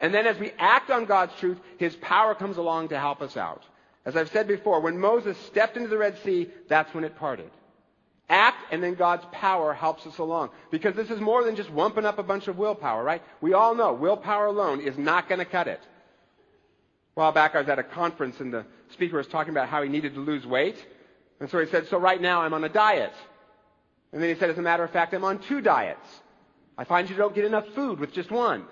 And 0.00 0.12
then 0.12 0.26
as 0.26 0.38
we 0.38 0.52
act 0.58 0.90
on 0.90 1.06
God's 1.06 1.34
truth, 1.36 1.58
His 1.78 1.96
power 1.96 2.34
comes 2.34 2.58
along 2.58 2.88
to 2.88 2.98
help 2.98 3.22
us 3.22 3.38
out. 3.38 3.62
As 4.04 4.16
I've 4.16 4.30
said 4.30 4.46
before, 4.46 4.80
when 4.80 4.98
Moses 4.98 5.38
stepped 5.46 5.78
into 5.78 5.88
the 5.88 5.96
Red 5.96 6.18
Sea, 6.18 6.50
that's 6.68 6.92
when 6.92 7.04
it 7.04 7.16
parted. 7.16 7.50
Act 8.28 8.72
and 8.72 8.82
then 8.82 8.94
God's 8.94 9.24
power 9.32 9.74
helps 9.74 10.06
us 10.06 10.18
along. 10.18 10.50
Because 10.70 10.94
this 10.94 11.10
is 11.10 11.20
more 11.20 11.44
than 11.44 11.56
just 11.56 11.70
wumping 11.70 12.04
up 12.04 12.18
a 12.18 12.22
bunch 12.22 12.48
of 12.48 12.56
willpower, 12.56 13.04
right? 13.04 13.22
We 13.40 13.52
all 13.52 13.74
know 13.74 13.92
willpower 13.92 14.46
alone 14.46 14.80
is 14.80 14.96
not 14.96 15.28
going 15.28 15.40
to 15.40 15.44
cut 15.44 15.68
it. 15.68 15.80
A 17.16 17.20
while 17.20 17.32
back 17.32 17.54
I 17.54 17.60
was 17.60 17.68
at 17.68 17.78
a 17.78 17.84
conference 17.84 18.40
and 18.40 18.52
the 18.52 18.64
speaker 18.90 19.18
was 19.18 19.26
talking 19.26 19.52
about 19.52 19.68
how 19.68 19.82
he 19.82 19.88
needed 19.88 20.14
to 20.14 20.20
lose 20.20 20.46
weight. 20.46 20.84
And 21.38 21.50
so 21.50 21.58
he 21.58 21.66
said, 21.66 21.88
so 21.88 21.98
right 21.98 22.20
now 22.20 22.40
I'm 22.40 22.54
on 22.54 22.64
a 22.64 22.68
diet. 22.68 23.12
And 24.12 24.22
then 24.22 24.32
he 24.32 24.40
said, 24.40 24.48
as 24.48 24.58
a 24.58 24.62
matter 24.62 24.84
of 24.84 24.90
fact, 24.90 25.12
I'm 25.12 25.24
on 25.24 25.40
two 25.40 25.60
diets. 25.60 26.06
I 26.78 26.84
find 26.84 27.10
you 27.10 27.16
don't 27.16 27.34
get 27.34 27.44
enough 27.44 27.66
food 27.74 28.00
with 28.00 28.12
just 28.12 28.30
one. 28.30 28.64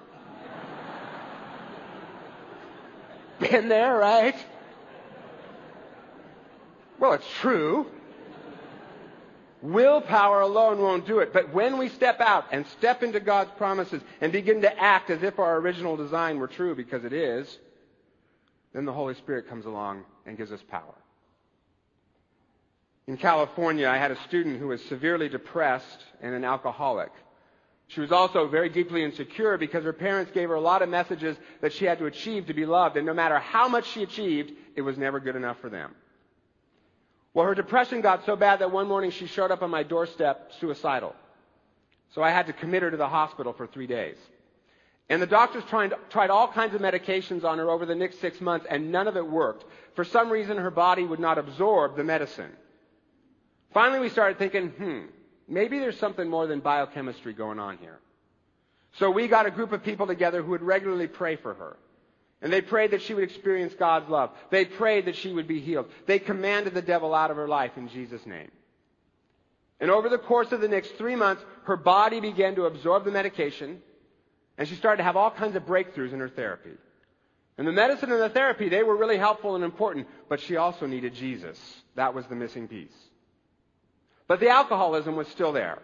Been 3.39 3.69
there, 3.69 3.97
right? 3.97 4.37
Well, 6.99 7.13
it's 7.13 7.29
true. 7.41 7.87
Willpower 9.63 10.41
alone 10.41 10.81
won't 10.81 11.07
do 11.07 11.21
it. 11.21 11.33
But 11.33 11.55
when 11.55 11.79
we 11.79 11.89
step 11.89 12.21
out 12.21 12.47
and 12.51 12.67
step 12.67 13.03
into 13.03 13.21
God's 13.21 13.53
promises 13.53 14.03
and 14.21 14.33
begin 14.33 14.63
to 14.63 14.81
act 14.81 15.09
as 15.11 15.23
if 15.23 15.39
our 15.39 15.57
original 15.59 15.97
design 15.97 16.39
were 16.39 16.49
true, 16.49 16.75
because 16.75 17.05
it 17.05 17.13
is, 17.13 17.59
then 18.73 18.85
the 18.85 18.93
Holy 18.93 19.15
Spirit 19.15 19.49
comes 19.49 19.65
along 19.65 20.05
and 20.27 20.37
gives 20.37 20.51
us 20.51 20.63
power. 20.69 20.95
In 23.07 23.17
California, 23.17 23.89
I 23.89 23.99
had 23.99 24.11
a 24.11 24.23
student 24.23 24.59
who 24.59 24.69
was 24.69 24.83
severely 24.85 25.29
depressed 25.29 26.05
and 26.21 26.35
an 26.35 26.45
alcoholic. 26.45 27.11
She 27.89 28.01
was 28.01 28.13
also 28.13 28.49
very 28.49 28.69
deeply 28.69 29.05
insecure 29.05 29.59
because 29.59 29.85
her 29.85 29.93
parents 29.93 30.33
gave 30.33 30.49
her 30.49 30.55
a 30.55 30.61
lot 30.61 30.83
of 30.83 30.89
messages 30.89 31.37
that 31.61 31.73
she 31.73 31.85
had 31.85 31.99
to 31.99 32.07
achieve 32.07 32.47
to 32.47 32.55
be 32.55 32.65
loved, 32.65 32.97
and 32.97 33.07
no 33.07 33.13
matter 33.13 33.39
how 33.39 33.69
much 33.69 33.87
she 33.87 34.03
achieved, 34.03 34.53
it 34.77 34.83
was 34.83 34.97
never 34.97 35.21
good 35.21 35.37
enough 35.37 35.61
for 35.61 35.69
them. 35.69 35.95
Well, 37.35 37.47
her 37.47 37.55
depression 37.55 38.01
got 38.03 38.27
so 38.27 38.37
bad 38.37 38.59
that 38.59 38.71
one 38.71 38.89
morning 38.89 39.11
she 39.11 39.27
showed 39.27 39.51
up 39.51 39.63
on 39.63 39.71
my 39.71 39.83
doorstep 39.83 40.53
suicidal. 40.61 41.15
So 42.15 42.23
I 42.23 42.31
had 42.31 42.47
to 42.47 42.53
commit 42.53 42.83
her 42.83 42.91
to 42.91 42.97
the 42.97 43.09
hospital 43.09 43.53
for 43.53 43.67
three 43.67 43.87
days. 43.87 44.17
And 45.09 45.21
the 45.21 45.27
doctors 45.27 45.65
tried, 45.65 45.95
tried 46.11 46.31
all 46.31 46.49
kinds 46.49 46.75
of 46.75 46.81
medications 46.81 47.45
on 47.45 47.59
her 47.59 47.71
over 47.71 47.87
the 47.87 47.95
next 47.95 48.21
six 48.21 48.41
months, 48.41 48.67
and 48.69 48.93
none 48.93 49.09
of 49.09 49.17
it 49.17 49.27
worked. 49.27 49.65
For 49.95 50.05
some 50.05 50.31
reason, 50.31 50.59
her 50.59 50.71
body 50.71 51.05
would 51.05 51.21
not 51.21 51.39
absorb 51.39 51.97
the 51.97 52.05
medicine. 52.05 52.51
Finally, 53.73 54.01
we 54.01 54.09
started 54.11 54.39
thinking, 54.39 54.69
hmm, 54.69 55.01
maybe 55.49 55.79
there's 55.79 55.99
something 55.99 56.29
more 56.29 56.47
than 56.47 56.61
biochemistry 56.61 57.33
going 57.33 57.59
on 57.59 57.79
here. 57.79 57.99
So 58.95 59.11
we 59.11 59.27
got 59.27 59.47
a 59.47 59.51
group 59.51 59.73
of 59.73 59.83
people 59.83 60.07
together 60.07 60.43
who 60.43 60.51
would 60.51 60.63
regularly 60.63 61.09
pray 61.09 61.37
for 61.37 61.55
her. 61.55 61.77
And 62.43 62.53
they 62.53 62.61
prayed 62.61 62.91
that 62.91 63.03
she 63.03 63.15
would 63.15 63.25
experience 63.25 63.73
God's 63.79 64.11
love. 64.11 64.31
They 64.51 64.65
prayed 64.65 65.07
that 65.07 65.15
she 65.15 65.33
would 65.33 65.47
be 65.47 65.61
healed. 65.61 65.89
They 66.07 66.19
commanded 66.19 66.75
the 66.75 66.83
devil 66.83 67.15
out 67.15 67.31
of 67.31 67.37
her 67.37 67.47
life 67.47 67.73
in 67.77 67.89
Jesus' 67.89 68.27
name. 68.27 68.51
And 69.81 69.91
over 69.91 70.09
the 70.09 70.19
course 70.19 70.51
of 70.53 70.61
the 70.61 70.69
next 70.69 70.97
three 70.97 71.17
months, 71.17 71.43
her 71.65 71.77
body 71.77 72.21
began 72.21 72.57
to 72.57 72.67
absorb 72.67 73.05
the 73.05 73.11
medication, 73.11 73.81
and 74.59 74.69
she 74.69 74.75
started 74.75 74.99
to 74.99 75.05
have 75.05 75.17
all 75.17 75.31
kinds 75.31 75.57
of 75.57 75.65
breakthroughs 75.65 76.13
in 76.13 76.21
her 76.21 76.29
therapy. 76.29 76.73
And 77.59 77.67
the 77.67 77.73
medicine 77.73 78.11
and 78.11 78.21
the 78.21 78.29
therapy, 78.29 78.69
they 78.69 78.83
were 78.83 78.97
really 78.97 79.19
helpful 79.19 79.55
and 79.55 79.65
important, 79.65 80.09
but 80.29 80.41
she 80.41 80.57
also 80.57 80.87
needed 80.87 81.15
Jesus. 81.15 81.59
That 81.95 82.15
was 82.15 82.27
the 82.27 82.35
missing 82.35 82.67
piece. 82.67 82.95
But 84.27 84.41
the 84.41 84.49
alcoholism 84.49 85.15
was 85.15 85.29
still 85.29 85.53
there. 85.53 85.79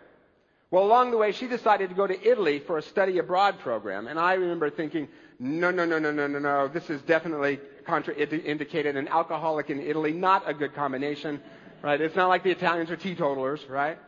Well, 0.71 0.85
along 0.85 1.13
the 1.13 1.17
way, 1.17 1.33
she 1.33 1.47
decided 1.47 1.89
to 1.89 1.95
go 1.95 2.07
to 2.07 2.29
Italy 2.29 2.59
for 2.59 2.77
a 2.77 2.83
study 2.83 3.19
abroad 3.19 3.59
program. 3.61 4.07
And 4.07 4.19
I 4.19 4.35
remember 4.35 4.69
thinking, 4.69 5.09
no, 5.39 5.71
no, 5.71 5.87
no, 5.87 5.99
no, 5.99 6.11
no, 6.11 6.27
no, 6.27 6.39
no. 6.39 6.69
This 6.69 6.91
is 6.91 7.01
definitely 7.03 7.59
contraindicated. 7.87 8.97
An 8.97 9.09
alcoholic 9.09 9.71
in 9.71 9.81
Italy, 9.81 10.13
not 10.13 10.49
a 10.49 10.53
good 10.53 10.75
combination, 10.75 11.41
right? 11.83 11.99
It's 11.99 12.17
not 12.17 12.29
like 12.29 12.43
the 12.43 12.51
Italians 12.51 12.91
are 12.91 12.97
teetotalers, 12.97 13.65
right? 13.67 13.99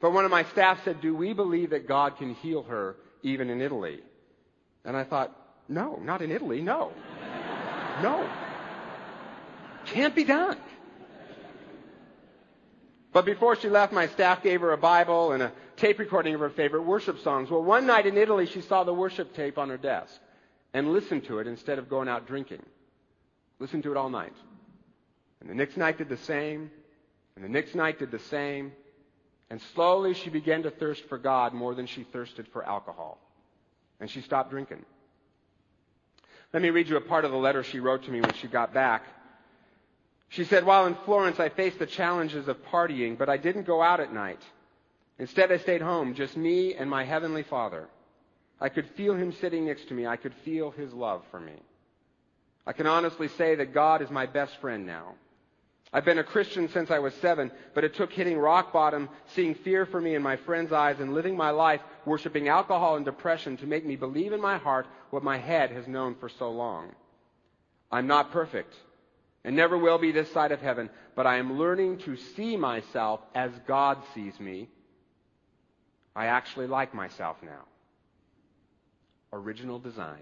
But 0.00 0.12
one 0.12 0.26
of 0.26 0.30
my 0.30 0.44
staff 0.44 0.84
said, 0.84 1.00
do 1.00 1.14
we 1.16 1.32
believe 1.32 1.70
that 1.70 1.88
God 1.88 2.18
can 2.18 2.34
heal 2.34 2.62
her 2.64 2.96
even 3.22 3.48
in 3.48 3.62
Italy? 3.62 4.00
And 4.84 4.96
I 4.96 5.04
thought, 5.04 5.34
no, 5.66 5.98
not 6.02 6.20
in 6.20 6.30
Italy, 6.30 6.60
no. 6.60 6.92
No. 8.02 8.28
Can't 9.86 10.14
be 10.14 10.24
done. 10.24 10.58
But 13.12 13.24
before 13.24 13.56
she 13.56 13.68
left, 13.68 13.92
my 13.92 14.06
staff 14.08 14.42
gave 14.42 14.60
her 14.60 14.72
a 14.72 14.78
Bible 14.78 15.32
and 15.32 15.42
a 15.42 15.52
tape 15.76 15.98
recording 15.98 16.34
of 16.34 16.40
her 16.40 16.50
favorite 16.50 16.82
worship 16.82 17.20
songs. 17.20 17.50
Well, 17.50 17.62
one 17.62 17.86
night 17.86 18.06
in 18.06 18.16
Italy, 18.18 18.46
she 18.46 18.60
saw 18.60 18.84
the 18.84 18.92
worship 18.92 19.34
tape 19.34 19.56
on 19.58 19.70
her 19.70 19.78
desk 19.78 20.20
and 20.74 20.92
listened 20.92 21.24
to 21.24 21.38
it 21.38 21.46
instead 21.46 21.78
of 21.78 21.88
going 21.88 22.08
out 22.08 22.26
drinking. 22.26 22.62
Listened 23.58 23.82
to 23.84 23.90
it 23.90 23.96
all 23.96 24.10
night. 24.10 24.34
And 25.40 25.48
the 25.48 25.54
next 25.54 25.76
night 25.76 25.98
did 25.98 26.08
the 26.08 26.18
same. 26.18 26.70
And 27.34 27.44
the 27.44 27.48
next 27.48 27.74
night 27.74 27.98
did 27.98 28.10
the 28.10 28.18
same. 28.18 28.72
And 29.50 29.60
slowly 29.74 30.12
she 30.12 30.28
began 30.28 30.64
to 30.64 30.70
thirst 30.70 31.04
for 31.08 31.16
God 31.16 31.54
more 31.54 31.74
than 31.74 31.86
she 31.86 32.04
thirsted 32.04 32.46
for 32.52 32.62
alcohol. 32.64 33.18
And 34.00 34.10
she 34.10 34.20
stopped 34.20 34.50
drinking. 34.50 34.84
Let 36.52 36.62
me 36.62 36.70
read 36.70 36.88
you 36.88 36.96
a 36.96 37.00
part 37.00 37.24
of 37.24 37.30
the 37.30 37.36
letter 37.36 37.62
she 37.62 37.80
wrote 37.80 38.04
to 38.04 38.10
me 38.10 38.20
when 38.20 38.34
she 38.34 38.48
got 38.48 38.74
back. 38.74 39.04
She 40.28 40.44
said, 40.44 40.64
While 40.64 40.86
in 40.86 40.94
Florence, 41.04 41.40
I 41.40 41.48
faced 41.48 41.78
the 41.78 41.86
challenges 41.86 42.48
of 42.48 42.62
partying, 42.66 43.16
but 43.16 43.28
I 43.28 43.36
didn't 43.36 43.66
go 43.66 43.82
out 43.82 44.00
at 44.00 44.12
night. 44.12 44.40
Instead, 45.18 45.50
I 45.50 45.58
stayed 45.58 45.82
home, 45.82 46.14
just 46.14 46.36
me 46.36 46.74
and 46.74 46.88
my 46.88 47.04
Heavenly 47.04 47.42
Father. 47.42 47.88
I 48.60 48.68
could 48.68 48.86
feel 48.90 49.14
Him 49.14 49.32
sitting 49.32 49.66
next 49.66 49.88
to 49.88 49.94
me. 49.94 50.06
I 50.06 50.16
could 50.16 50.34
feel 50.44 50.70
His 50.70 50.92
love 50.92 51.22
for 51.30 51.40
me. 51.40 51.54
I 52.66 52.72
can 52.72 52.86
honestly 52.86 53.28
say 53.28 53.54
that 53.54 53.72
God 53.72 54.02
is 54.02 54.10
my 54.10 54.26
best 54.26 54.60
friend 54.60 54.86
now. 54.86 55.14
I've 55.90 56.04
been 56.04 56.18
a 56.18 56.24
Christian 56.24 56.68
since 56.68 56.90
I 56.90 56.98
was 56.98 57.14
seven, 57.14 57.50
but 57.74 57.82
it 57.82 57.94
took 57.94 58.12
hitting 58.12 58.36
rock 58.36 58.74
bottom, 58.74 59.08
seeing 59.34 59.54
fear 59.54 59.86
for 59.86 59.98
me 59.98 60.14
in 60.14 60.22
my 60.22 60.36
friends' 60.36 60.70
eyes, 60.70 61.00
and 61.00 61.14
living 61.14 61.34
my 61.34 61.48
life 61.48 61.80
worshiping 62.04 62.48
alcohol 62.48 62.96
and 62.96 63.06
depression 63.06 63.56
to 63.56 63.66
make 63.66 63.86
me 63.86 63.96
believe 63.96 64.34
in 64.34 64.40
my 64.42 64.58
heart 64.58 64.86
what 65.08 65.22
my 65.22 65.38
head 65.38 65.70
has 65.70 65.88
known 65.88 66.14
for 66.20 66.28
so 66.28 66.50
long. 66.50 66.90
I'm 67.90 68.06
not 68.06 68.32
perfect 68.32 68.74
and 69.48 69.56
never 69.56 69.78
will 69.78 69.96
be 69.96 70.12
this 70.12 70.30
side 70.30 70.52
of 70.52 70.60
heaven, 70.60 70.90
but 71.16 71.26
I 71.26 71.38
am 71.38 71.58
learning 71.58 72.00
to 72.00 72.18
see 72.18 72.58
myself 72.58 73.20
as 73.34 73.50
God 73.66 73.96
sees 74.14 74.38
me. 74.38 74.68
I 76.14 76.26
actually 76.26 76.66
like 76.66 76.92
myself 76.92 77.38
now. 77.42 77.64
Original 79.32 79.78
design. 79.78 80.20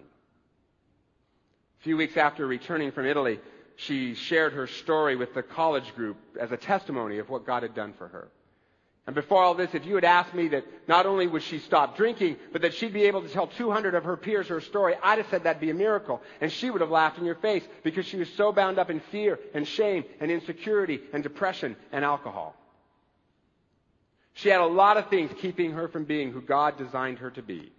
A 1.80 1.82
few 1.82 1.96
weeks 1.96 2.16
after 2.16 2.46
returning 2.46 2.92
from 2.92 3.04
Italy, 3.04 3.40
she 3.74 4.14
shared 4.14 4.52
her 4.52 4.68
story 4.68 5.16
with 5.16 5.34
the 5.34 5.42
college 5.42 5.92
group 5.96 6.18
as 6.40 6.52
a 6.52 6.56
testimony 6.56 7.18
of 7.18 7.28
what 7.28 7.44
God 7.44 7.64
had 7.64 7.74
done 7.74 7.94
for 7.98 8.06
her. 8.06 8.28
And 9.06 9.14
before 9.14 9.42
all 9.42 9.54
this, 9.54 9.72
if 9.72 9.86
you 9.86 9.94
had 9.94 10.04
asked 10.04 10.34
me 10.34 10.48
that 10.48 10.64
not 10.88 11.06
only 11.06 11.28
would 11.28 11.44
she 11.44 11.60
stop 11.60 11.96
drinking, 11.96 12.36
but 12.52 12.62
that 12.62 12.74
she'd 12.74 12.92
be 12.92 13.04
able 13.04 13.22
to 13.22 13.28
tell 13.28 13.46
200 13.46 13.94
of 13.94 14.02
her 14.02 14.16
peers 14.16 14.48
her 14.48 14.60
story, 14.60 14.94
I'd 15.00 15.18
have 15.18 15.28
said 15.30 15.44
that'd 15.44 15.60
be 15.60 15.70
a 15.70 15.74
miracle. 15.74 16.20
And 16.40 16.50
she 16.50 16.70
would 16.70 16.80
have 16.80 16.90
laughed 16.90 17.18
in 17.18 17.24
your 17.24 17.36
face 17.36 17.62
because 17.84 18.04
she 18.04 18.16
was 18.16 18.28
so 18.30 18.50
bound 18.50 18.80
up 18.80 18.90
in 18.90 18.98
fear 19.12 19.38
and 19.54 19.66
shame 19.66 20.04
and 20.20 20.28
insecurity 20.28 21.00
and 21.12 21.22
depression 21.22 21.76
and 21.92 22.04
alcohol. 22.04 22.56
She 24.34 24.48
had 24.48 24.60
a 24.60 24.66
lot 24.66 24.96
of 24.96 25.08
things 25.08 25.30
keeping 25.40 25.72
her 25.72 25.86
from 25.86 26.04
being 26.04 26.32
who 26.32 26.40
God 26.40 26.76
designed 26.76 27.20
her 27.20 27.30
to 27.30 27.42
be. 27.42 27.72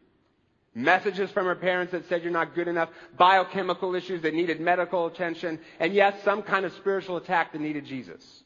Messages 0.74 1.30
from 1.32 1.46
her 1.46 1.56
parents 1.56 1.92
that 1.92 2.08
said 2.08 2.24
you're 2.24 2.32
not 2.32 2.56
good 2.56 2.68
enough, 2.68 2.90
biochemical 3.18 3.96
issues 3.96 4.22
that 4.22 4.34
needed 4.34 4.62
medical 4.62 5.08
attention, 5.08 5.60
and 5.80 5.94
yes, 5.94 6.16
some 6.24 6.42
kind 6.42 6.66
of 6.66 6.74
spiritual 6.74 7.18
attack 7.18 7.52
that 7.52 7.62
needed 7.62 7.86
Jesus. 7.86 8.44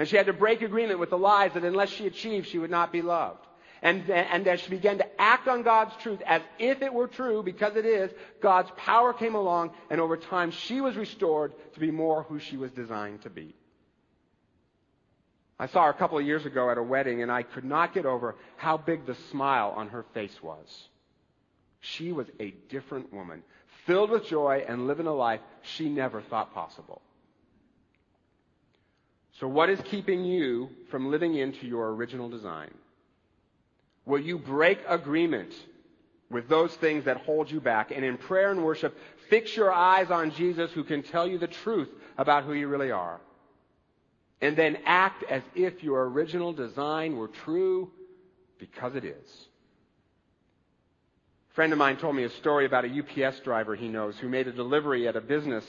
And 0.00 0.08
she 0.08 0.16
had 0.16 0.26
to 0.26 0.32
break 0.32 0.62
agreement 0.62 0.98
with 0.98 1.10
the 1.10 1.18
lies 1.18 1.52
that 1.52 1.62
unless 1.62 1.90
she 1.90 2.06
achieved, 2.06 2.48
she 2.48 2.58
would 2.58 2.70
not 2.70 2.90
be 2.90 3.02
loved. 3.02 3.46
And, 3.82 4.08
and 4.08 4.48
as 4.48 4.60
she 4.60 4.70
began 4.70 4.96
to 4.96 5.20
act 5.20 5.46
on 5.46 5.62
God's 5.62 5.94
truth 5.96 6.22
as 6.24 6.40
if 6.58 6.80
it 6.80 6.94
were 6.94 7.06
true, 7.06 7.42
because 7.42 7.76
it 7.76 7.84
is, 7.84 8.10
God's 8.40 8.70
power 8.78 9.12
came 9.12 9.34
along, 9.34 9.72
and 9.90 10.00
over 10.00 10.16
time 10.16 10.52
she 10.52 10.80
was 10.80 10.96
restored 10.96 11.52
to 11.74 11.80
be 11.80 11.90
more 11.90 12.22
who 12.22 12.38
she 12.38 12.56
was 12.56 12.70
designed 12.70 13.20
to 13.24 13.28
be. 13.28 13.54
I 15.58 15.66
saw 15.66 15.84
her 15.84 15.90
a 15.90 15.94
couple 15.94 16.16
of 16.16 16.24
years 16.24 16.46
ago 16.46 16.70
at 16.70 16.78
a 16.78 16.82
wedding, 16.82 17.20
and 17.22 17.30
I 17.30 17.42
could 17.42 17.64
not 17.64 17.92
get 17.92 18.06
over 18.06 18.36
how 18.56 18.78
big 18.78 19.04
the 19.04 19.16
smile 19.30 19.74
on 19.76 19.88
her 19.88 20.06
face 20.14 20.42
was. 20.42 20.88
She 21.80 22.10
was 22.10 22.26
a 22.40 22.54
different 22.70 23.12
woman, 23.12 23.42
filled 23.84 24.08
with 24.08 24.24
joy 24.28 24.64
and 24.66 24.86
living 24.86 25.06
a 25.06 25.12
life 25.12 25.40
she 25.60 25.90
never 25.90 26.22
thought 26.22 26.54
possible. 26.54 27.02
So, 29.40 29.48
what 29.48 29.70
is 29.70 29.80
keeping 29.86 30.22
you 30.22 30.68
from 30.90 31.10
living 31.10 31.34
into 31.34 31.66
your 31.66 31.94
original 31.94 32.28
design? 32.28 32.70
Will 34.04 34.20
you 34.20 34.38
break 34.38 34.80
agreement 34.86 35.54
with 36.30 36.46
those 36.48 36.74
things 36.74 37.06
that 37.06 37.16
hold 37.18 37.50
you 37.50 37.58
back? 37.58 37.90
And 37.90 38.04
in 38.04 38.18
prayer 38.18 38.50
and 38.50 38.62
worship, 38.62 38.96
fix 39.30 39.56
your 39.56 39.72
eyes 39.72 40.10
on 40.10 40.32
Jesus 40.32 40.70
who 40.72 40.84
can 40.84 41.02
tell 41.02 41.26
you 41.26 41.38
the 41.38 41.46
truth 41.46 41.88
about 42.18 42.44
who 42.44 42.52
you 42.52 42.68
really 42.68 42.90
are. 42.90 43.18
And 44.42 44.56
then 44.56 44.78
act 44.84 45.24
as 45.24 45.42
if 45.54 45.82
your 45.82 46.04
original 46.04 46.52
design 46.52 47.16
were 47.16 47.28
true 47.28 47.90
because 48.58 48.94
it 48.94 49.04
is. 49.06 49.46
A 51.50 51.54
friend 51.54 51.72
of 51.72 51.78
mine 51.78 51.96
told 51.96 52.14
me 52.14 52.24
a 52.24 52.30
story 52.30 52.66
about 52.66 52.84
a 52.84 52.88
UPS 52.88 53.40
driver 53.40 53.74
he 53.74 53.88
knows 53.88 54.18
who 54.18 54.28
made 54.28 54.48
a 54.48 54.52
delivery 54.52 55.08
at 55.08 55.16
a 55.16 55.20
business 55.20 55.64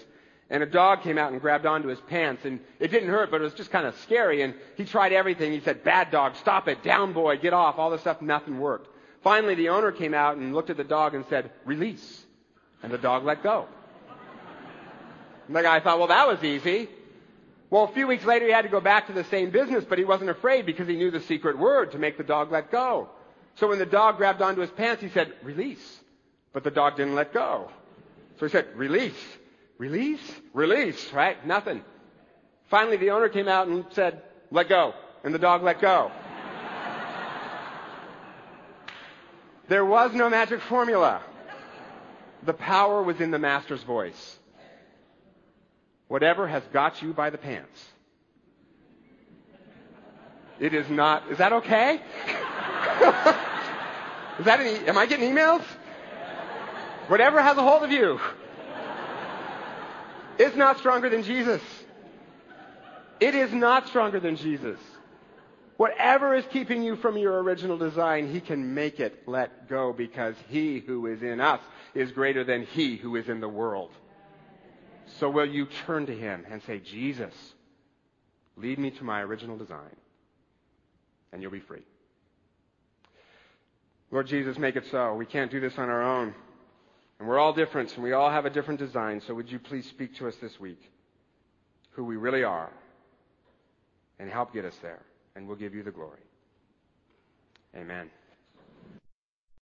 and 0.52 0.62
a 0.62 0.66
dog 0.66 1.02
came 1.02 1.18
out 1.18 1.32
and 1.32 1.40
grabbed 1.40 1.66
onto 1.66 1.88
his 1.88 2.00
pants 2.02 2.44
and 2.44 2.60
it 2.80 2.90
didn't 2.92 3.10
hurt 3.10 3.32
but 3.32 3.40
it 3.40 3.44
was 3.46 3.54
just 3.54 3.72
kind 3.72 3.88
of 3.88 3.98
scary 4.00 4.44
and 4.44 4.54
he 4.76 4.86
tried 4.86 5.14
everything. 5.14 5.54
He 5.54 5.62
said, 5.62 5.84
bad 5.84 6.12
dog, 6.12 6.36
stop 6.36 6.68
it, 6.68 6.84
down 6.84 7.14
boy, 7.14 7.38
get 7.38 7.54
off, 7.54 7.80
all 7.80 7.90
this 7.90 8.02
stuff, 8.02 8.22
nothing 8.22 8.60
worked. 8.60 8.88
Finally 9.24 9.56
the 9.56 9.70
owner 9.70 9.92
came 9.92 10.14
out 10.14 10.36
and 10.36 10.54
looked 10.54 10.70
at 10.70 10.78
the 10.78 10.84
dog 10.84 11.16
and 11.16 11.26
said, 11.30 11.50
release. 11.66 12.26
And 12.84 12.92
the 12.92 12.98
dog 12.98 13.24
let 13.24 13.42
go. 13.42 13.68
And 15.48 15.56
the 15.56 15.62
guy 15.62 15.80
thought, 15.80 15.98
well 15.98 16.10
that 16.10 16.28
was 16.28 16.44
easy. 16.44 16.90
Well, 17.70 17.86
a 17.86 17.94
few 17.94 18.06
weeks 18.06 18.26
later 18.26 18.46
he 18.46 18.52
had 18.52 18.64
to 18.64 18.70
go 18.70 18.82
back 18.82 19.08
to 19.08 19.14
the 19.14 19.24
same 19.24 19.50
business, 19.50 19.86
but 19.88 19.98
he 19.98 20.04
wasn't 20.04 20.30
afraid 20.30 20.66
because 20.66 20.90
he 20.90 20.98
knew 20.98 21.10
the 21.10 21.22
secret 21.22 21.58
word 21.58 21.94
to 21.94 21.98
make 21.98 22.18
the 22.18 22.24
dog 22.24 22.52
let 22.52 22.70
go. 22.70 23.10
So 23.56 23.70
when 23.70 23.80
the 23.80 23.86
dog 23.86 24.18
grabbed 24.18 24.42
onto 24.42 24.60
his 24.60 24.72
pants, 24.72 25.02
he 25.02 25.10
said, 25.10 25.34
release. 25.44 26.00
But 26.52 26.66
the 26.66 26.72
dog 26.72 26.98
didn't 26.98 27.16
let 27.16 27.34
go. 27.34 27.72
So 28.40 28.46
he 28.46 28.52
said, 28.52 28.68
release, 28.76 29.16
release, 29.82 30.22
release, 30.54 31.12
right? 31.12 31.44
Nothing. 31.44 31.84
Finally, 32.70 32.98
the 32.98 33.10
owner 33.10 33.30
came 33.30 33.48
out 33.48 33.68
and 33.68 33.84
said, 33.94 34.22
let 34.52 34.70
go. 34.70 34.94
And 35.24 35.34
the 35.34 35.40
dog 35.40 35.64
let 35.64 35.82
go. 35.82 36.12
there 39.68 39.84
was 39.84 40.14
no 40.14 40.30
magic 40.30 40.62
formula. 40.62 41.24
The 42.44 42.54
power 42.54 43.02
was 43.02 43.20
in 43.20 43.32
the 43.32 43.40
master's 43.40 43.82
voice. 43.82 44.38
Whatever 46.08 46.48
has 46.48 46.62
got 46.72 47.02
you 47.02 47.12
by 47.12 47.32
the 47.32 47.40
pants. 47.40 47.84
It 50.60 50.76
is 50.76 50.88
not, 50.92 51.32
is 51.32 51.40
that 51.40 51.54
okay? 51.54 51.96
Is 54.40 54.46
that 54.46 54.60
any, 54.60 54.88
am 54.88 54.98
I 54.98 55.06
getting 55.06 55.30
emails? 55.30 55.62
Whatever 57.08 57.42
has 57.42 57.58
a 57.58 57.62
hold 57.62 57.84
of 57.84 57.92
you 57.92 58.20
is 60.42 60.56
not 60.56 60.80
stronger 60.80 61.10
than 61.10 61.24
Jesus. 61.24 61.62
It 63.20 63.36
is 63.36 63.54
not 63.54 63.88
stronger 63.88 64.20
than 64.20 64.36
Jesus. 64.36 64.80
Whatever 65.78 66.36
is 66.36 66.46
keeping 66.52 66.84
you 66.84 66.96
from 66.96 67.18
your 67.18 67.42
original 67.42 67.78
design, 67.78 68.32
He 68.32 68.40
can 68.40 68.74
make 68.74 69.00
it 69.00 69.28
let 69.28 69.70
go 69.70 69.94
because 69.94 70.36
He 70.50 70.80
who 70.80 71.08
is 71.08 71.22
in 71.22 71.40
us 71.40 71.62
is 71.96 72.12
greater 72.12 72.44
than 72.44 72.64
He 72.64 72.98
who 72.98 73.16
is 73.16 73.30
in 73.30 73.40
the 73.40 73.50
world. 73.50 73.92
So 75.20 75.30
will 75.30 75.46
you 75.46 75.68
turn 75.86 76.06
to 76.08 76.16
Him 76.16 76.46
and 76.50 76.62
say, 76.64 76.80
Jesus, 76.80 77.34
lead 78.58 78.80
me 78.80 78.92
to 78.92 79.04
my 79.04 79.22
original 79.22 79.58
design, 79.58 79.96
and 81.32 81.42
you'll 81.42 81.52
be 81.52 81.60
free. 81.60 81.84
Lord 84.12 84.28
Jesus, 84.28 84.58
make 84.58 84.76
it 84.76 84.86
so. 84.92 85.16
We 85.16 85.26
can't 85.26 85.50
do 85.50 85.60
this 85.60 85.78
on 85.78 85.90
our 85.90 86.04
own. 86.04 86.36
And 87.22 87.30
we're 87.30 87.38
all 87.38 87.54
different, 87.54 87.94
and 87.94 88.04
we 88.04 88.14
all 88.14 88.32
have 88.32 88.48
a 88.48 88.50
different 88.50 88.80
design. 88.80 89.22
So 89.28 89.36
would 89.36 89.52
you 89.52 89.60
please 89.60 89.86
speak 89.86 90.16
to 90.16 90.28
us 90.28 90.34
this 90.42 90.60
week 90.60 90.82
who 91.92 92.04
we 92.04 92.16
really 92.16 92.44
are 92.44 92.72
and 94.18 94.28
help 94.28 94.52
get 94.56 94.66
us 94.66 94.74
there, 94.82 95.04
and 95.36 95.48
we'll 95.48 95.56
give 95.56 95.76
you 95.76 95.84
the 95.84 95.92
glory. 95.92 96.18
Amen. 97.76 98.10